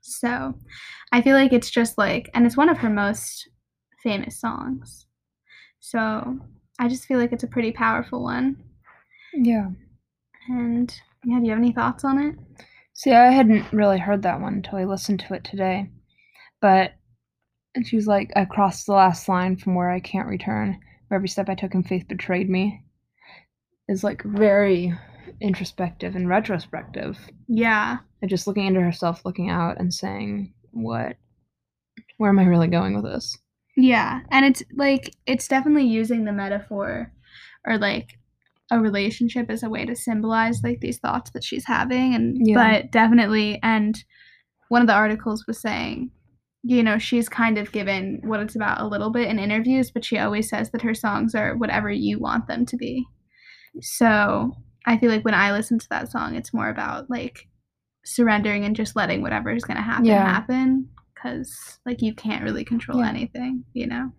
So 0.00 0.54
I 1.12 1.20
feel 1.20 1.36
like 1.36 1.52
it's 1.52 1.70
just 1.70 1.98
like, 1.98 2.30
and 2.32 2.46
it's 2.46 2.56
one 2.56 2.70
of 2.70 2.78
her 2.78 2.88
most 2.88 3.50
famous 4.02 4.40
songs. 4.40 5.06
So 5.80 6.38
I 6.78 6.88
just 6.88 7.04
feel 7.04 7.18
like 7.18 7.34
it's 7.34 7.44
a 7.44 7.48
pretty 7.48 7.72
powerful 7.72 8.22
one. 8.22 8.56
Yeah. 9.34 9.68
And 10.48 10.98
yeah, 11.24 11.38
do 11.38 11.44
you 11.44 11.50
have 11.50 11.58
any 11.58 11.72
thoughts 11.72 12.04
on 12.04 12.18
it? 12.18 12.34
See, 12.94 13.12
I 13.12 13.30
hadn't 13.30 13.72
really 13.72 13.98
heard 13.98 14.22
that 14.22 14.40
one 14.40 14.54
until 14.54 14.78
I 14.78 14.84
listened 14.84 15.20
to 15.20 15.34
it 15.34 15.44
today. 15.44 15.90
But 16.60 16.92
and 17.74 17.86
she's 17.86 18.06
like, 18.06 18.32
I 18.36 18.44
crossed 18.44 18.86
the 18.86 18.92
last 18.92 19.28
line 19.28 19.56
from 19.56 19.74
where 19.74 19.90
I 19.90 20.00
can't 20.00 20.28
return. 20.28 20.78
Where 21.08 21.16
every 21.16 21.28
step 21.28 21.48
I 21.48 21.54
took 21.54 21.74
in 21.74 21.82
faith 21.82 22.06
betrayed 22.08 22.48
me. 22.48 22.84
Is 23.88 24.04
like 24.04 24.22
very 24.22 24.94
introspective 25.40 26.14
and 26.14 26.28
retrospective. 26.28 27.18
Yeah. 27.48 27.98
And 28.22 28.30
just 28.30 28.46
looking 28.46 28.66
into 28.66 28.80
herself, 28.80 29.24
looking 29.24 29.50
out, 29.50 29.78
and 29.78 29.92
saying, 29.92 30.54
What? 30.70 31.16
Where 32.16 32.30
am 32.30 32.38
I 32.38 32.44
really 32.44 32.68
going 32.68 32.94
with 32.94 33.04
this? 33.04 33.36
Yeah. 33.76 34.20
And 34.30 34.46
it's 34.46 34.62
like, 34.76 35.14
it's 35.26 35.48
definitely 35.48 35.86
using 35.86 36.24
the 36.24 36.32
metaphor 36.32 37.12
or 37.66 37.76
like 37.76 38.18
a 38.70 38.80
relationship 38.80 39.50
as 39.50 39.62
a 39.62 39.68
way 39.70 39.84
to 39.84 39.94
symbolize 39.94 40.62
like 40.62 40.80
these 40.80 40.98
thoughts 40.98 41.30
that 41.32 41.44
she's 41.44 41.66
having. 41.66 42.14
And, 42.14 42.36
Yeah. 42.40 42.54
but 42.54 42.90
definitely, 42.90 43.60
and 43.62 44.02
one 44.68 44.80
of 44.80 44.86
the 44.88 44.94
articles 44.94 45.44
was 45.46 45.60
saying, 45.60 46.10
you 46.62 46.82
know, 46.82 46.98
she's 46.98 47.28
kind 47.28 47.58
of 47.58 47.72
given 47.72 48.20
what 48.24 48.40
it's 48.40 48.56
about 48.56 48.80
a 48.80 48.86
little 48.86 49.10
bit 49.10 49.28
in 49.28 49.38
interviews, 49.38 49.90
but 49.90 50.04
she 50.04 50.16
always 50.18 50.48
says 50.48 50.70
that 50.70 50.80
her 50.82 50.94
songs 50.94 51.34
are 51.34 51.56
whatever 51.56 51.90
you 51.90 52.18
want 52.18 52.46
them 52.48 52.64
to 52.66 52.76
be. 52.76 53.04
So 53.82 54.56
I 54.86 54.96
feel 54.98 55.10
like 55.10 55.24
when 55.26 55.34
I 55.34 55.52
listen 55.52 55.78
to 55.78 55.88
that 55.90 56.10
song, 56.10 56.34
it's 56.34 56.54
more 56.54 56.70
about 56.70 57.10
like 57.10 57.48
surrendering 58.06 58.64
and 58.64 58.74
just 58.76 58.96
letting 58.96 59.20
whatever 59.20 59.50
is 59.50 59.64
going 59.64 59.76
to 59.76 59.82
happen 59.82 60.06
Yeah. 60.06 60.26
happen. 60.26 60.88
Cause 61.20 61.78
like 61.86 62.00
you 62.02 62.14
can't 62.14 62.42
really 62.44 62.64
control 62.64 63.00
Yeah. 63.00 63.08
anything, 63.08 63.64
you 63.74 63.86
know? 63.86 64.12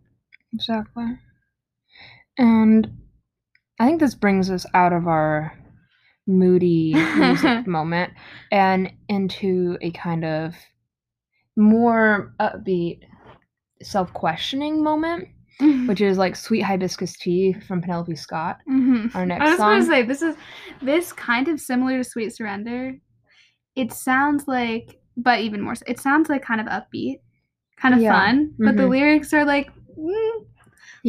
Exactly. 0.54 1.18
And 2.38 2.88
I 3.80 3.86
think 3.88 4.00
this 4.00 4.16
brings 4.16 4.50
us 4.50 4.66
out 4.74 4.94
of 4.94 5.08
our 5.08 5.54
moody 6.28 6.94
music 7.18 7.68
moment 7.68 8.14
and 8.52 8.92
into 9.10 9.78
a 9.82 9.92
kind 9.92 10.24
of 10.26 10.56
more 11.56 12.34
upbeat 12.40 13.02
self 13.82 14.12
questioning 14.14 14.84
moment, 14.84 15.28
which 15.88 16.02
is 16.02 16.18
like 16.18 16.36
Sweet 16.36 16.62
Hibiscus 16.62 17.18
Tea 17.18 17.54
from 17.68 17.82
Penelope 17.82 18.16
Scott. 18.16 18.58
Mhm. 18.70 19.14
Our 19.16 19.26
next 19.26 19.58
song. 19.58 19.70
I 19.74 19.78
was 19.78 19.80
going 19.80 19.82
to 19.82 19.86
say 19.88 20.02
this 20.04 20.22
is 20.22 20.36
this 20.82 21.14
kind 21.14 21.48
of 21.48 21.60
similar 21.60 21.98
to 21.98 22.04
Sweet 22.04 22.34
Surrender. 22.36 22.94
It 23.76 23.92
sounds 23.94 24.48
like, 24.48 25.00
but 25.18 25.42
even 25.42 25.62
more. 25.62 25.76
so, 25.76 25.84
It 25.88 26.00
sounds 26.00 26.30
like 26.30 26.42
kind 26.44 26.62
of 26.62 26.68
upbeat, 26.68 27.20
kind 27.78 27.94
of 27.94 28.02
Yeah. 28.02 28.14
fun, 28.14 28.54
but 28.58 28.78
the 28.78 28.84
Mhm. 28.84 28.90
lyrics 28.90 29.34
are 29.34 29.46
like 29.46 29.70
mm, 29.98 30.46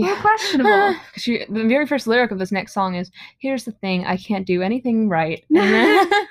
little 0.02 0.20
questionable. 0.20 0.94
'Cause 1.12 1.22
she, 1.22 1.44
the 1.48 1.64
very 1.64 1.86
first 1.86 2.06
lyric 2.06 2.30
of 2.30 2.38
this 2.38 2.52
next 2.52 2.72
song 2.72 2.94
is 2.94 3.10
Here's 3.38 3.64
the 3.64 3.72
thing, 3.72 4.04
I 4.04 4.16
can't 4.16 4.46
do 4.46 4.62
anything 4.62 5.08
right. 5.08 5.44
And 5.50 5.58
then 5.58 6.10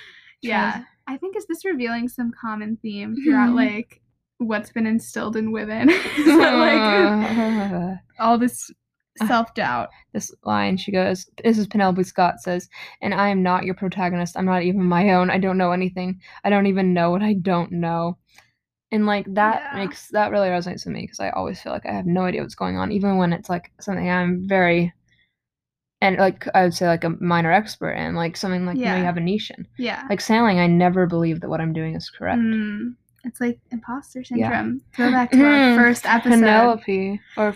yeah. 0.42 0.84
I 1.06 1.16
think 1.16 1.36
is 1.36 1.46
this 1.46 1.64
revealing 1.64 2.08
some 2.08 2.32
common 2.40 2.78
theme 2.82 3.16
throughout 3.16 3.48
mm-hmm. 3.48 3.56
like 3.56 4.00
what's 4.38 4.70
been 4.70 4.86
instilled 4.86 5.36
in 5.36 5.52
women? 5.52 5.90
Like 6.26 7.98
all 8.18 8.38
this 8.38 8.70
ah. 9.20 9.26
self 9.26 9.54
doubt. 9.54 9.88
this 10.12 10.32
line 10.44 10.76
she 10.76 10.92
goes 10.92 11.28
this 11.42 11.58
is 11.58 11.66
penelope 11.66 12.02
scott 12.02 12.40
says 12.40 12.68
and 13.00 13.14
i 13.14 13.28
am 13.28 13.42
not 13.42 13.64
your 13.64 13.74
protagonist 13.74 14.36
i'm 14.36 14.44
not 14.44 14.62
even 14.62 14.82
my 14.82 15.10
own 15.14 15.30
i 15.30 15.38
don't 15.38 15.58
know 15.58 15.72
anything 15.72 16.20
i 16.44 16.50
don't 16.50 16.66
even 16.66 16.92
know 16.92 17.10
what 17.10 17.22
i 17.22 17.32
don't 17.34 17.72
know 17.72 18.16
and 18.92 19.06
like 19.06 19.26
that 19.34 19.62
Yeah. 19.72 19.78
makes 19.78 20.08
that 20.08 20.30
really 20.30 20.48
resonates 20.48 20.84
with 20.84 20.94
me 20.94 21.02
because 21.02 21.20
i 21.20 21.30
always 21.30 21.60
feel 21.60 21.72
like 21.72 21.86
i 21.86 21.92
have 21.92 22.06
no 22.06 22.22
idea 22.22 22.42
what's 22.42 22.54
going 22.54 22.76
on 22.76 22.92
even 22.92 23.16
when 23.18 23.32
it's 23.32 23.48
like 23.48 23.70
something 23.80 24.08
i'm 24.10 24.46
very 24.48 24.92
and 26.00 26.16
like 26.16 26.46
i 26.54 26.62
would 26.64 26.74
say 26.74 26.86
like 26.86 27.04
a 27.04 27.10
minor 27.20 27.52
expert 27.52 27.92
in 27.92 28.14
like 28.14 28.36
something 28.36 28.64
like 28.66 28.76
you 28.76 28.84
know 28.86 28.96
you 28.96 29.04
have 29.04 29.16
a 29.16 29.20
niche 29.20 29.50
in 29.56 29.66
Yeah. 29.78 30.04
like 30.08 30.20
sailing 30.20 30.58
i 30.58 30.66
never 30.66 31.06
believe 31.06 31.40
that 31.40 31.48
what 31.50 31.60
i'm 31.60 31.72
doing 31.72 31.94
is 31.94 32.10
correct 32.10 32.40
Mm, 32.40 32.94
it's 33.24 33.40
like 33.40 33.58
imposter 33.70 34.20
Yeah. 34.30 34.48
syndrome. 34.48 34.80
Go 34.96 35.10
back 35.10 35.30
to 35.32 35.44
our 35.44 35.50
Mm, 35.58 35.76
first 35.76 36.06
episode, 36.06 36.40
penelope 36.40 37.20
or 37.36 37.54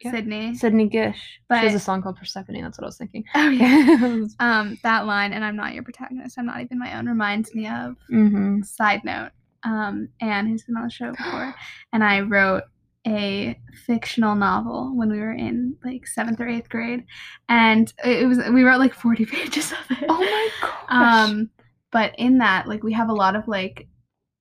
yeah. 0.00 0.10
Sidney. 0.10 0.54
sidney 0.56 0.88
gish 0.88 1.40
she 1.52 1.58
has 1.66 1.74
a 1.74 1.78
song 1.78 2.02
called 2.02 2.16
persephone 2.16 2.60
that's 2.62 2.76
what 2.78 2.84
i 2.84 2.88
was 2.88 2.98
thinking 2.98 3.24
Oh 3.36 3.48
yeah. 3.48 3.86
yeah 4.00 4.24
um, 4.40 4.76
that 4.82 5.06
line, 5.06 5.32
and 5.32 5.44
I'm 5.44 5.56
not 5.56 5.72
your 5.72 5.84
protagonist. 5.84 6.36
I'm 6.36 6.46
not 6.46 6.60
even 6.60 6.78
my 6.80 6.98
own. 6.98 7.06
Reminds 7.06 7.54
me 7.54 7.68
of 7.68 7.96
mm-hmm. 8.10 8.62
side 8.62 9.02
note. 9.04 9.30
Um, 9.64 10.08
Anne, 10.20 10.46
who's 10.46 10.64
been 10.64 10.76
on 10.76 10.84
the 10.84 10.90
show 10.90 11.10
before, 11.12 11.54
and 11.92 12.04
I 12.04 12.20
wrote 12.20 12.64
a 13.06 13.58
fictional 13.86 14.34
novel 14.34 14.92
when 14.96 15.10
we 15.10 15.18
were 15.20 15.32
in 15.32 15.76
like 15.84 16.06
seventh 16.06 16.40
or 16.40 16.48
eighth 16.48 16.68
grade, 16.68 17.04
and 17.48 17.92
it 18.04 18.26
was 18.26 18.38
we 18.52 18.62
wrote 18.62 18.78
like 18.78 18.94
40 18.94 19.26
pages 19.36 19.72
of 19.72 19.78
it. 19.90 20.04
Oh 20.08 20.20
my 20.20 20.48
gosh. 20.60 21.28
Um, 21.30 21.50
but 21.90 22.14
in 22.18 22.38
that, 22.38 22.66
like, 22.66 22.82
we 22.82 22.92
have 22.94 23.08
a 23.08 23.14
lot 23.14 23.36
of 23.36 23.46
like 23.46 23.86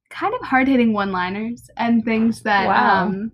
kind 0.09 0.33
of 0.33 0.41
hard 0.41 0.67
hitting 0.67 0.93
one 0.93 1.11
liners 1.11 1.69
and 1.77 2.03
things 2.05 2.41
that 2.43 2.67
Wow. 2.67 3.05
um 3.07 3.31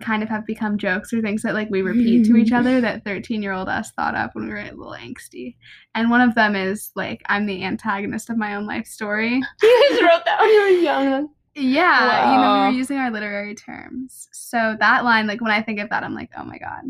kind 0.00 0.22
of 0.22 0.28
have 0.28 0.46
become 0.46 0.78
jokes 0.78 1.12
or 1.12 1.20
things 1.20 1.42
that 1.42 1.54
like 1.54 1.70
we 1.70 1.82
repeat 1.82 2.24
to 2.26 2.36
each 2.36 2.52
other 2.52 2.78
mm. 2.78 2.82
that 2.82 3.04
13 3.04 3.42
year 3.42 3.52
old 3.52 3.68
us 3.68 3.90
thought 3.92 4.14
up 4.14 4.34
when 4.34 4.46
we 4.46 4.50
were 4.50 4.58
a 4.58 4.72
little 4.72 4.96
angsty. 4.98 5.56
And 5.94 6.10
one 6.10 6.20
of 6.20 6.34
them 6.34 6.56
is 6.56 6.90
like, 6.94 7.22
I'm 7.26 7.46
the 7.46 7.64
antagonist 7.64 8.30
of 8.30 8.36
my 8.36 8.54
own 8.54 8.66
life 8.66 8.86
story. 8.86 9.42
you 9.62 9.88
guys 9.90 10.02
wrote 10.02 10.24
that 10.24 10.40
when 10.40 10.50
you 10.50 10.60
were 10.60 10.68
young. 10.82 11.28
Yeah, 11.54 12.32
you 12.32 12.36
know, 12.36 12.42
we 12.42 12.46
Wow. 12.46 12.68
were 12.68 12.76
using 12.76 12.96
our 12.96 13.10
literary 13.10 13.54
terms. 13.54 14.28
So 14.32 14.76
that 14.78 15.04
line, 15.04 15.26
like 15.26 15.40
when 15.40 15.50
I 15.50 15.62
think 15.62 15.80
of 15.80 15.90
that, 15.90 16.04
I'm 16.04 16.14
like, 16.14 16.30
oh 16.36 16.44
my 16.44 16.58
god. 16.58 16.84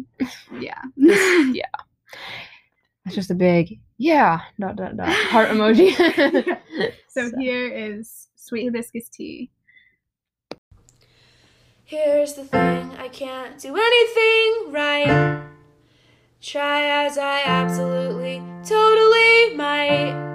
Yeah. 0.58 0.80
Yeah. 1.52 1.64
It's 3.06 3.14
just 3.14 3.30
a 3.30 3.34
big 3.34 3.80
yeah 3.98 4.40
dot 4.58 4.76
dot 4.76 4.96
dot 4.96 5.08
heart 5.08 5.48
emoji. 5.48 5.94
so 7.08 7.30
here 7.38 7.68
is 7.68 8.28
sweet 8.36 8.64
hibiscus 8.66 9.08
tea. 9.08 9.50
Here's 11.90 12.34
the 12.34 12.44
thing, 12.44 12.92
I 13.00 13.08
can't 13.08 13.58
do 13.58 13.76
anything 13.76 14.72
right. 14.72 15.42
Try 16.40 17.04
as 17.04 17.18
I 17.18 17.42
absolutely, 17.44 18.40
totally 18.64 19.56
might. 19.56 20.29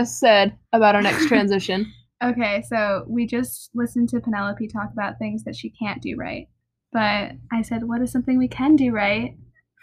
Just 0.00 0.18
said 0.18 0.56
about 0.72 0.94
our 0.94 1.02
next 1.02 1.26
transition. 1.28 1.92
Okay, 2.22 2.62
so 2.68 3.04
we 3.08 3.26
just 3.26 3.70
listened 3.74 4.08
to 4.10 4.20
Penelope 4.20 4.66
talk 4.68 4.90
about 4.92 5.18
things 5.18 5.44
that 5.44 5.56
she 5.56 5.70
can't 5.70 6.02
do 6.02 6.16
right. 6.18 6.48
But 6.92 7.32
I 7.52 7.62
said, 7.62 7.84
what 7.84 8.02
is 8.02 8.10
something 8.12 8.36
we 8.38 8.48
can 8.48 8.76
do 8.76 8.92
right? 8.92 9.36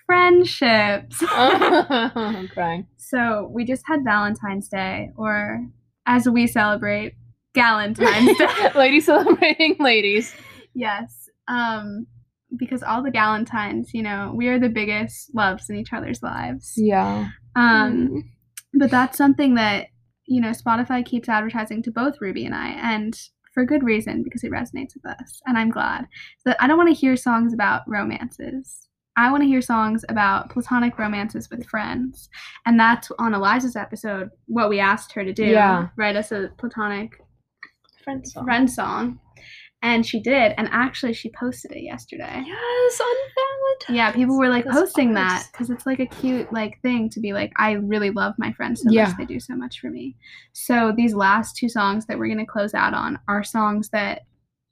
Friendships. 0.05 1.23
I'm 1.29 2.47
crying. 2.53 2.87
so 2.97 3.49
we 3.51 3.65
just 3.65 3.83
had 3.87 4.03
Valentine's 4.03 4.67
Day, 4.69 5.11
or 5.15 5.65
as 6.05 6.27
we 6.29 6.47
celebrate, 6.47 7.13
Galentine's 7.55 8.37
Day. 8.37 8.71
ladies 8.75 9.05
celebrating 9.05 9.75
ladies. 9.79 10.33
yes. 10.73 11.29
Um, 11.47 12.07
because 12.57 12.83
all 12.83 13.03
the 13.03 13.11
Galentines, 13.11 13.87
you 13.93 14.03
know, 14.03 14.31
we 14.35 14.47
are 14.47 14.59
the 14.59 14.69
biggest 14.69 15.33
loves 15.33 15.69
in 15.69 15.75
each 15.77 15.91
other's 15.91 16.21
lives. 16.23 16.73
Yeah. 16.77 17.29
Um, 17.55 18.23
but 18.73 18.89
that's 18.91 19.17
something 19.17 19.55
that 19.55 19.87
you 20.27 20.39
know 20.41 20.49
spotify 20.51 21.03
keeps 21.05 21.29
advertising 21.29 21.81
to 21.81 21.91
both 21.91 22.19
ruby 22.21 22.45
and 22.45 22.53
i 22.55 22.69
and 22.69 23.29
for 23.53 23.65
good 23.65 23.83
reason 23.83 24.21
because 24.23 24.43
it 24.43 24.51
resonates 24.51 24.93
with 24.93 25.05
us 25.05 25.41
and 25.47 25.57
i'm 25.57 25.69
glad 25.71 26.07
so 26.45 26.53
i 26.59 26.67
don't 26.67 26.77
want 26.77 26.89
to 26.89 26.93
hear 26.93 27.15
songs 27.15 27.53
about 27.53 27.81
romances 27.87 28.87
i 29.15 29.31
want 29.31 29.41
to 29.41 29.47
hear 29.47 29.61
songs 29.61 30.03
about 30.09 30.49
platonic 30.49 30.97
romances 30.99 31.49
with 31.49 31.65
friends 31.65 32.29
and 32.65 32.79
that's 32.79 33.09
on 33.19 33.33
eliza's 33.33 33.75
episode 33.75 34.29
what 34.45 34.69
we 34.69 34.79
asked 34.79 35.11
her 35.13 35.23
to 35.23 35.33
do 35.33 35.45
Yeah. 35.45 35.87
write 35.97 36.15
us 36.15 36.31
a 36.31 36.49
platonic 36.57 37.19
Friend 38.03 38.25
song. 38.27 38.45
friend 38.45 38.71
song 38.71 39.19
and 39.83 40.05
she 40.05 40.19
did 40.19 40.53
and 40.57 40.67
actually 40.71 41.13
she 41.13 41.29
posted 41.39 41.71
it 41.71 41.83
yesterday 41.83 42.43
Yes, 42.45 42.99
on 43.01 43.15
Valentine's. 43.35 43.95
yeah, 43.97 44.11
people 44.11 44.37
were 44.37 44.49
like 44.49 44.65
That's 44.65 44.77
posting 44.77 45.13
that 45.13 45.47
because 45.51 45.69
it's 45.69 45.85
like 45.85 45.99
a 45.99 46.05
cute 46.07 46.51
like 46.51 46.81
thing 46.81 47.09
to 47.11 47.19
be 47.19 47.33
like, 47.33 47.51
I 47.57 47.73
really 47.73 48.09
love 48.09 48.33
my 48.37 48.51
friends 48.53 48.81
so 48.81 48.89
Yeah. 48.91 49.05
much. 49.07 49.17
They 49.17 49.25
do 49.25 49.39
so 49.39 49.55
much 49.55 49.79
for 49.79 49.89
me. 49.89 50.15
So 50.53 50.93
these 50.95 51.13
last 51.13 51.55
two 51.57 51.69
songs 51.69 52.05
that 52.07 52.17
we're 52.17 52.27
gonna 52.27 52.45
close 52.45 52.73
out 52.73 52.93
on 52.93 53.19
are 53.27 53.43
songs 53.43 53.89
that 53.89 54.23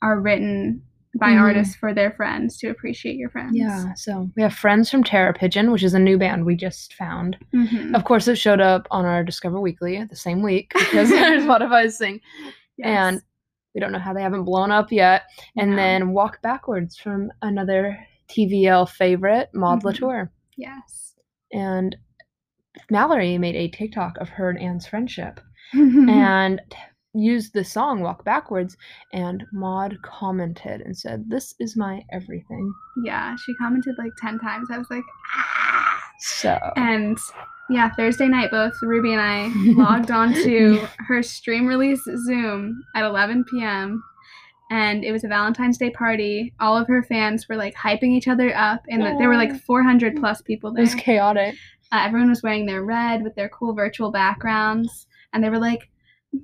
are 0.02 0.20
written 0.20 0.82
by 1.18 1.30
Mhm. 1.32 1.40
artists 1.42 1.76
for 1.76 1.94
their 1.94 2.12
friends 2.12 2.58
to 2.58 2.68
appreciate 2.70 3.16
your 3.16 3.30
friends. 3.30 3.56
Yeah, 3.56 3.94
so 3.94 4.30
we 4.36 4.42
have 4.42 4.54
Friends 4.54 4.90
from 4.92 5.02
Terror 5.04 5.32
Pigeon, 5.34 5.72
which 5.72 5.84
is 5.84 5.94
a 5.94 6.00
new 6.00 6.18
band 6.18 6.46
we 6.46 6.56
just 6.58 6.94
found. 6.96 7.38
Mhm. 7.54 7.96
Of 7.96 8.04
course, 8.04 8.28
it 8.28 8.36
showed 8.36 8.60
up 8.60 8.86
on 8.92 9.06
our 9.06 9.24
Discover 9.24 9.62
Weekly 9.62 10.04
the 10.04 10.16
same 10.16 10.42
week 10.42 10.74
because 10.74 11.10
Spotify's 11.48 11.98
thing. 11.98 12.20
And 12.84 13.16
Yes. 13.16 13.22
We 13.76 13.82
don't 13.82 13.92
know 13.92 14.00
how 14.00 14.14
they 14.14 14.22
haven't 14.22 14.46
blown 14.46 14.72
up 14.72 14.92
yet. 14.92 15.24
And 15.58 15.72
No. 15.72 15.76
then 15.76 16.12
Walk 16.14 16.42
Backwards 16.42 16.98
from 16.98 17.30
another 17.42 18.00
TVL 18.30 18.88
favorite, 18.90 19.50
Maude 19.54 19.82
Mhm. 19.82 19.84
Latour. 19.86 20.32
yes. 20.58 21.16
And 21.54 21.96
Mallory 22.90 23.38
made 23.38 23.56
a 23.56 23.68
TikTok 23.70 24.18
of 24.20 24.30
her 24.30 24.50
and 24.50 24.60
Anne's 24.60 24.88
friendship 24.88 25.40
and 25.74 26.62
used 27.14 27.54
the 27.54 27.64
song 27.64 28.02
Walk 28.02 28.24
Backwards. 28.26 28.76
And 29.14 29.46
Maude 29.54 30.02
commented 30.02 30.82
and 30.82 30.98
said, 30.98 31.30
This 31.30 31.54
is 31.60 31.78
my 31.78 32.04
everything. 32.12 32.74
yeah, 33.04 33.36
she 33.38 33.54
commented 33.56 33.96
like 33.98 34.12
ten 34.22 34.40
times. 34.40 34.70
I 34.72 34.78
was 34.78 34.90
like, 34.90 35.04
ah. 35.36 36.05
So, 36.20 36.58
And 36.76 37.18
yeah, 37.70 37.90
Thursday 37.96 38.28
night, 38.28 38.52
both 38.52 38.74
Ruby 38.82 39.14
and 39.14 39.22
I 39.22 39.52
logged 39.74 40.12
on 40.12 40.34
to 40.34 40.88
her 41.00 41.24
stream 41.24 41.66
release 41.66 42.04
Zoom 42.04 42.84
at 42.96 43.06
11 43.06 43.46
p.m. 43.46 44.04
And 44.72 45.04
it 45.04 45.12
was 45.12 45.24
a 45.24 45.28
Valentine's 45.28 45.78
Day 45.78 45.92
party. 45.92 46.54
All 46.60 46.78
of 46.78 46.88
her 46.88 47.04
fans 47.04 47.48
were 47.48 47.56
like 47.56 47.76
hyping 47.76 48.12
each 48.12 48.28
other 48.28 48.56
up, 48.56 48.82
and 48.90 49.02
the, 49.02 49.16
there 49.20 49.30
were 49.30 49.36
like 49.36 49.56
400 49.64 50.18
plus 50.18 50.42
people 50.42 50.72
there. 50.72 50.82
it 50.84 50.88
was 50.88 50.96
chaotic. 50.96 51.56
Uh, 51.92 52.02
everyone 52.04 52.30
was 52.30 52.42
wearing 52.42 52.66
their 52.66 52.84
red 52.84 53.24
with 53.24 53.36
their 53.36 53.50
cool 53.50 53.74
virtual 53.74 54.12
backgrounds, 54.12 55.06
and 55.34 55.44
they 55.44 55.50
were 55.52 55.60
like, 55.60 55.90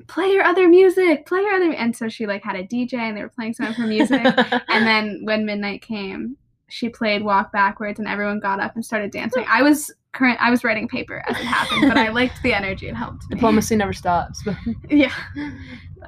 "Play 0.08 0.28
your 0.32 0.44
other 0.44 0.68
music, 0.70 1.26
play 1.26 1.40
your 1.42 1.54
other." 1.54 1.74
And 1.74 1.96
so 1.96 2.10
she 2.10 2.28
like 2.28 2.44
had 2.44 2.56
a 2.56 2.64
DJ, 2.64 2.94
and 2.94 3.18
they 3.18 3.24
were 3.24 3.30
playing 3.30 3.56
some 3.56 3.66
of 3.66 3.76
her 3.76 3.88
music. 3.88 4.22
and 4.70 4.86
then 4.86 5.22
when 5.24 5.46
midnight 5.46 5.82
came, 5.82 6.38
she 6.72 6.90
played 6.90 7.24
"Walk 7.24 7.52
Backwards," 7.52 8.00
and 8.00 8.08
everyone 8.08 8.40
got 8.40 8.60
up 8.60 8.76
and 8.76 8.84
started 8.86 9.12
dancing. 9.12 9.46
I 9.48 9.62
was 9.62 9.92
current. 10.14 10.38
I 10.42 10.50
was 10.50 10.64
writing 10.64 10.88
paper 10.88 11.24
as 11.28 11.38
it 11.38 11.44
happened, 11.46 11.82
but 11.88 11.98
I 11.98 12.10
liked 12.20 12.42
the 12.44 12.54
energy. 12.54 12.88
It 12.90 12.96
helped 12.96 13.24
me. 13.30 13.36
Diplomacy 13.36 13.76
never 13.76 13.94
stops. 13.94 14.42
But, 14.44 14.56
Yeah. 14.90 15.14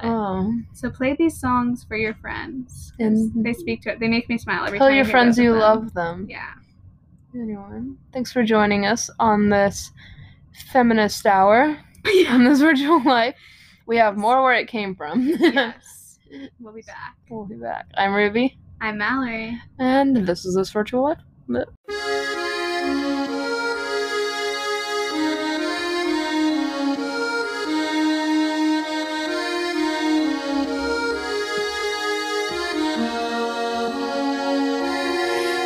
oh, 0.04 0.54
So 0.74 0.90
play 0.90 1.16
these 1.18 1.40
songs 1.40 1.84
for 1.84 1.96
your 1.98 2.14
friends. 2.16 2.94
And- 3.00 3.32
they 3.44 3.54
speak 3.54 3.82
to 3.84 3.92
it. 3.92 4.00
They 4.00 4.08
make 4.08 4.28
me 4.30 4.38
smile 4.38 4.66
every 4.66 4.80
tell 4.80 4.88
time. 4.88 4.94
I 4.94 4.98
your 4.98 5.06
friends 5.06 5.38
you 5.38 5.52
them. 5.52 5.60
love 5.60 5.94
them. 5.94 6.28
Yeah. 6.30 6.50
Anyone, 7.36 7.98
thanks 8.12 8.32
for 8.32 8.44
joining 8.44 8.86
us 8.86 9.10
on 9.20 9.50
this 9.50 9.92
feminist 10.72 11.26
hour 11.26 11.76
on 12.30 12.44
this 12.44 12.60
virtual 12.60 13.02
life. 13.04 13.36
We 13.88 13.98
have 13.98 14.18
more 14.18 14.44
where 14.44 14.54
it 14.54 14.68
came 14.68 14.96
from. 14.96 15.28
yes. 15.40 16.20
We'll 16.60 16.74
be 16.74 16.82
back. 16.84 17.16
we'll 17.30 17.46
be 17.46 17.56
back. 17.56 17.88
I'm 17.96 18.14
Ruby, 18.14 18.58
I'm 18.84 18.98
Mallory. 18.98 19.58
and 19.80 20.28
this 20.28 20.44
is 20.44 20.56
this 20.56 20.70
virtual 20.70 21.04
life. 21.04 21.18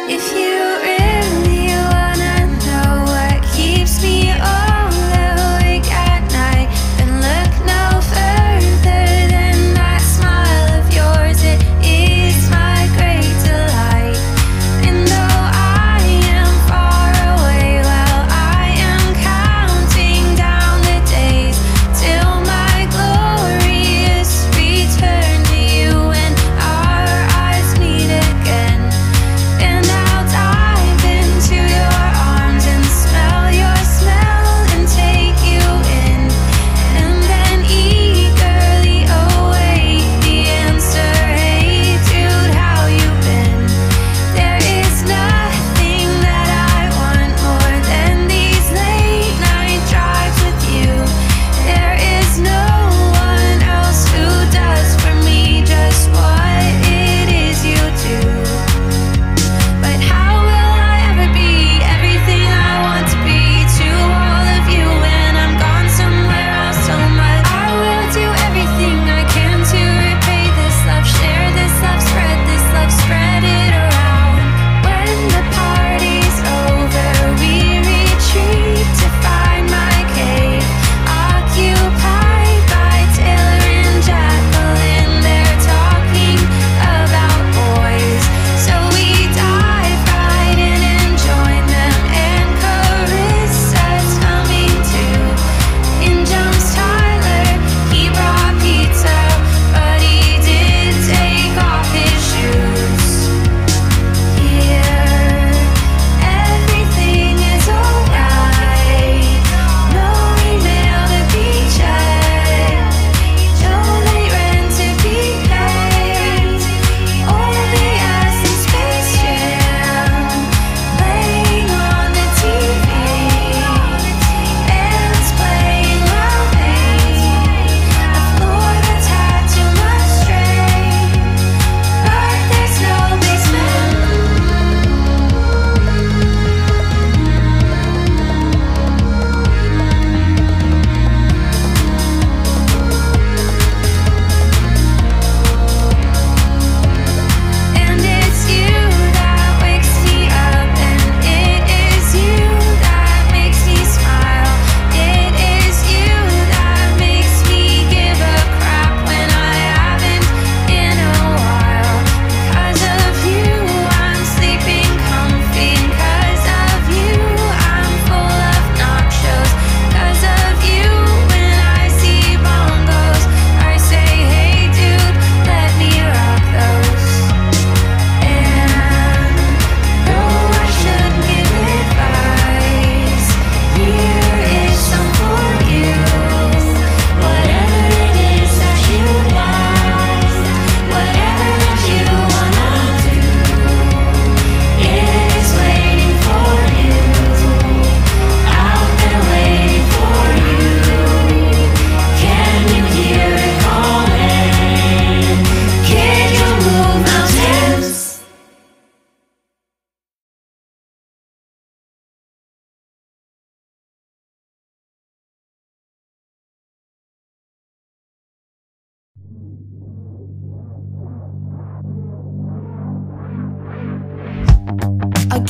If 0.09 0.31
you 0.33 0.56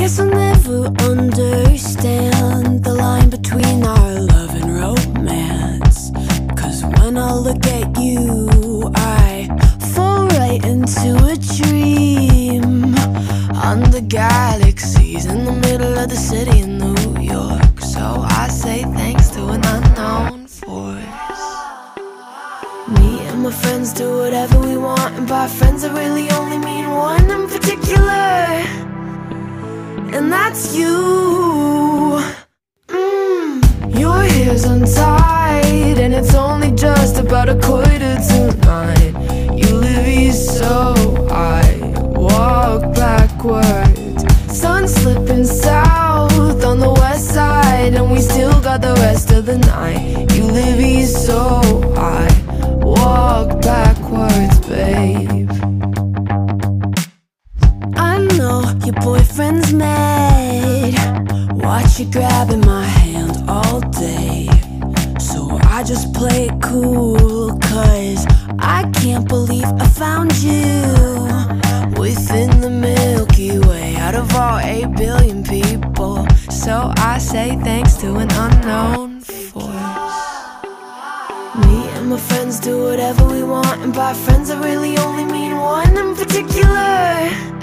guess 0.07 0.19
I'll 0.21 0.27
never 0.27 0.85
understand 1.11 2.81
the 2.81 2.93
line 2.93 3.29
between 3.29 3.83
our 3.83 4.13
love 4.21 4.55
and 4.55 4.73
romance. 4.73 6.11
Cause 6.55 6.81
when 6.85 7.17
I 7.17 7.33
look 7.33 7.65
at 7.67 7.99
you, 7.99 8.89
I 8.95 9.49
fall 9.93 10.27
right 10.27 10.63
into 10.63 11.11
a 11.33 11.35
dream. 11.59 12.95
Under 13.71 13.99
galaxies 13.99 15.25
in 15.25 15.43
the 15.43 15.51
middle 15.51 15.97
of 15.97 16.07
the 16.07 16.15
city 16.15 16.61
in 16.61 16.77
New 16.77 17.19
York. 17.19 17.81
So 17.81 18.23
I 18.41 18.47
say 18.47 18.83
thanks 18.83 19.27
to 19.31 19.49
an 19.49 19.65
unknown 19.65 20.47
force. 20.47 21.37
Me 22.97 23.27
and 23.27 23.43
my 23.43 23.51
friends 23.51 23.91
do 23.91 24.19
whatever 24.19 24.57
we 24.57 24.77
want, 24.77 25.11
and 25.17 25.27
by 25.27 25.47
friends 25.49 25.83
I 25.83 25.91
really 25.91 26.29
only 26.29 26.59
mean 26.59 26.89
one 26.91 27.29
in 27.29 27.49
particular, 27.49 28.86
and 30.13 30.31
that's 30.31 30.75
you. 30.75 32.21
Mm, 32.87 33.99
your 33.99 34.21
hair's 34.21 34.63
untied, 34.63 35.97
and 35.97 36.13
it's 36.13 36.33
only 36.33 36.71
just 36.71 37.17
about 37.17 37.49
a 37.49 37.55
quarter 37.55 38.15
to 38.29 38.55
nine. 38.63 39.57
You 39.57 39.75
live 39.75 40.07
east, 40.07 40.57
so 40.57 41.27
I 41.29 41.61
walk 42.15 42.93
backwards. 42.95 44.23
Sun 44.57 44.87
slipping 44.87 45.45
south 45.45 46.63
on 46.63 46.79
the 46.79 46.93
west 47.01 47.33
side, 47.33 47.93
and 47.93 48.11
we 48.11 48.19
still 48.21 48.59
got 48.61 48.81
the 48.81 48.93
rest 48.95 49.31
of 49.31 49.45
the 49.45 49.57
night. 49.57 50.31
You 50.33 50.43
live 50.45 50.79
east, 50.79 51.25
so 51.25 51.61
I 51.95 52.27
walk 52.81 53.61
backwards, 53.61 54.59
babe. 54.67 55.66
Your 58.87 58.95
boyfriend's 59.01 59.73
mad. 59.73 60.93
Watch 61.51 61.99
you 61.99 62.05
grabbing 62.09 62.61
my 62.61 62.85
hand 62.85 63.49
all 63.49 63.81
day. 63.81 64.47
So 65.19 65.59
I 65.63 65.83
just 65.85 66.13
play 66.13 66.47
it 66.47 66.61
cool, 66.61 67.59
cause 67.59 68.25
I 68.59 68.89
can't 68.93 69.27
believe 69.27 69.65
I 69.65 69.87
found 69.87 70.31
you 70.37 70.61
within 71.99 72.61
the 72.61 72.69
Milky 72.69 73.59
Way 73.59 73.97
out 73.97 74.15
of 74.15 74.33
all 74.33 74.59
8 74.59 74.95
billion 74.95 75.43
people. 75.43 76.25
So 76.49 76.93
I 76.95 77.17
say 77.17 77.57
thanks 77.63 77.95
to 77.97 78.15
an 78.15 78.31
unknown 78.31 79.19
force. 79.19 79.65
Me 81.65 81.77
and 81.97 82.09
my 82.09 82.19
friends 82.29 82.61
do 82.61 82.83
whatever 82.83 83.27
we 83.27 83.43
want, 83.43 83.81
and 83.81 83.93
by 83.93 84.13
friends 84.13 84.49
I 84.49 84.63
really 84.63 84.97
only 84.97 85.25
mean 85.25 85.57
one 85.57 85.97
in 85.97 86.15
particular 86.15 87.56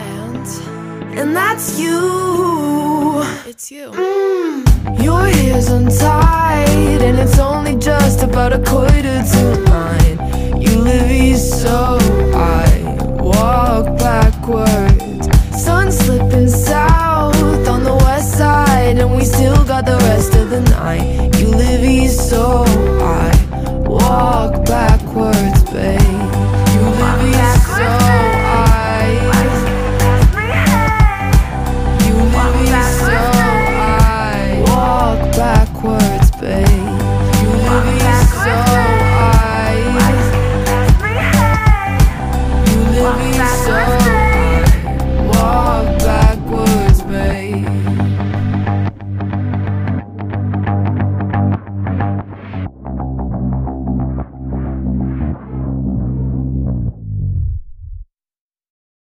and 1.19 1.35
that's 1.35 1.79
you. 1.79 3.23
It's 3.47 3.71
you. 3.71 3.91
Mm. 3.91 5.03
Your 5.03 5.25
hair's 5.27 5.69
untied, 5.69 7.03
and 7.03 7.19
it's 7.19 7.39
only 7.39 7.77
just 7.77 8.23
about 8.23 8.53
a 8.53 8.59
quarter 8.59 9.23
to 9.33 9.65
nine. 9.65 10.61
You 10.61 10.79
live 10.79 11.11
east, 11.11 11.62
so 11.62 11.99
I 12.35 12.67
walk 13.21 13.99
backwards. 13.99 15.29
Sun 15.65 15.93
slipping 15.93 16.49
south 16.49 17.69
on 17.69 17.85
the 17.85 17.95
west 18.05 18.37
side, 18.37 18.99
and 18.99 19.15
we 19.17 19.25
still 19.25 19.65
got 19.65 19.87
the 19.87 19.99
rest 20.09 20.35
of 20.35 20.51
the 20.51 20.61
night. 20.62 21.37
You 21.39 21.49
live 21.49 21.85
east, 21.85 22.29
so 22.29 22.65
I 23.01 23.31
walk 23.87 24.65
backwards, 24.67 25.62
babe. 25.71 26.14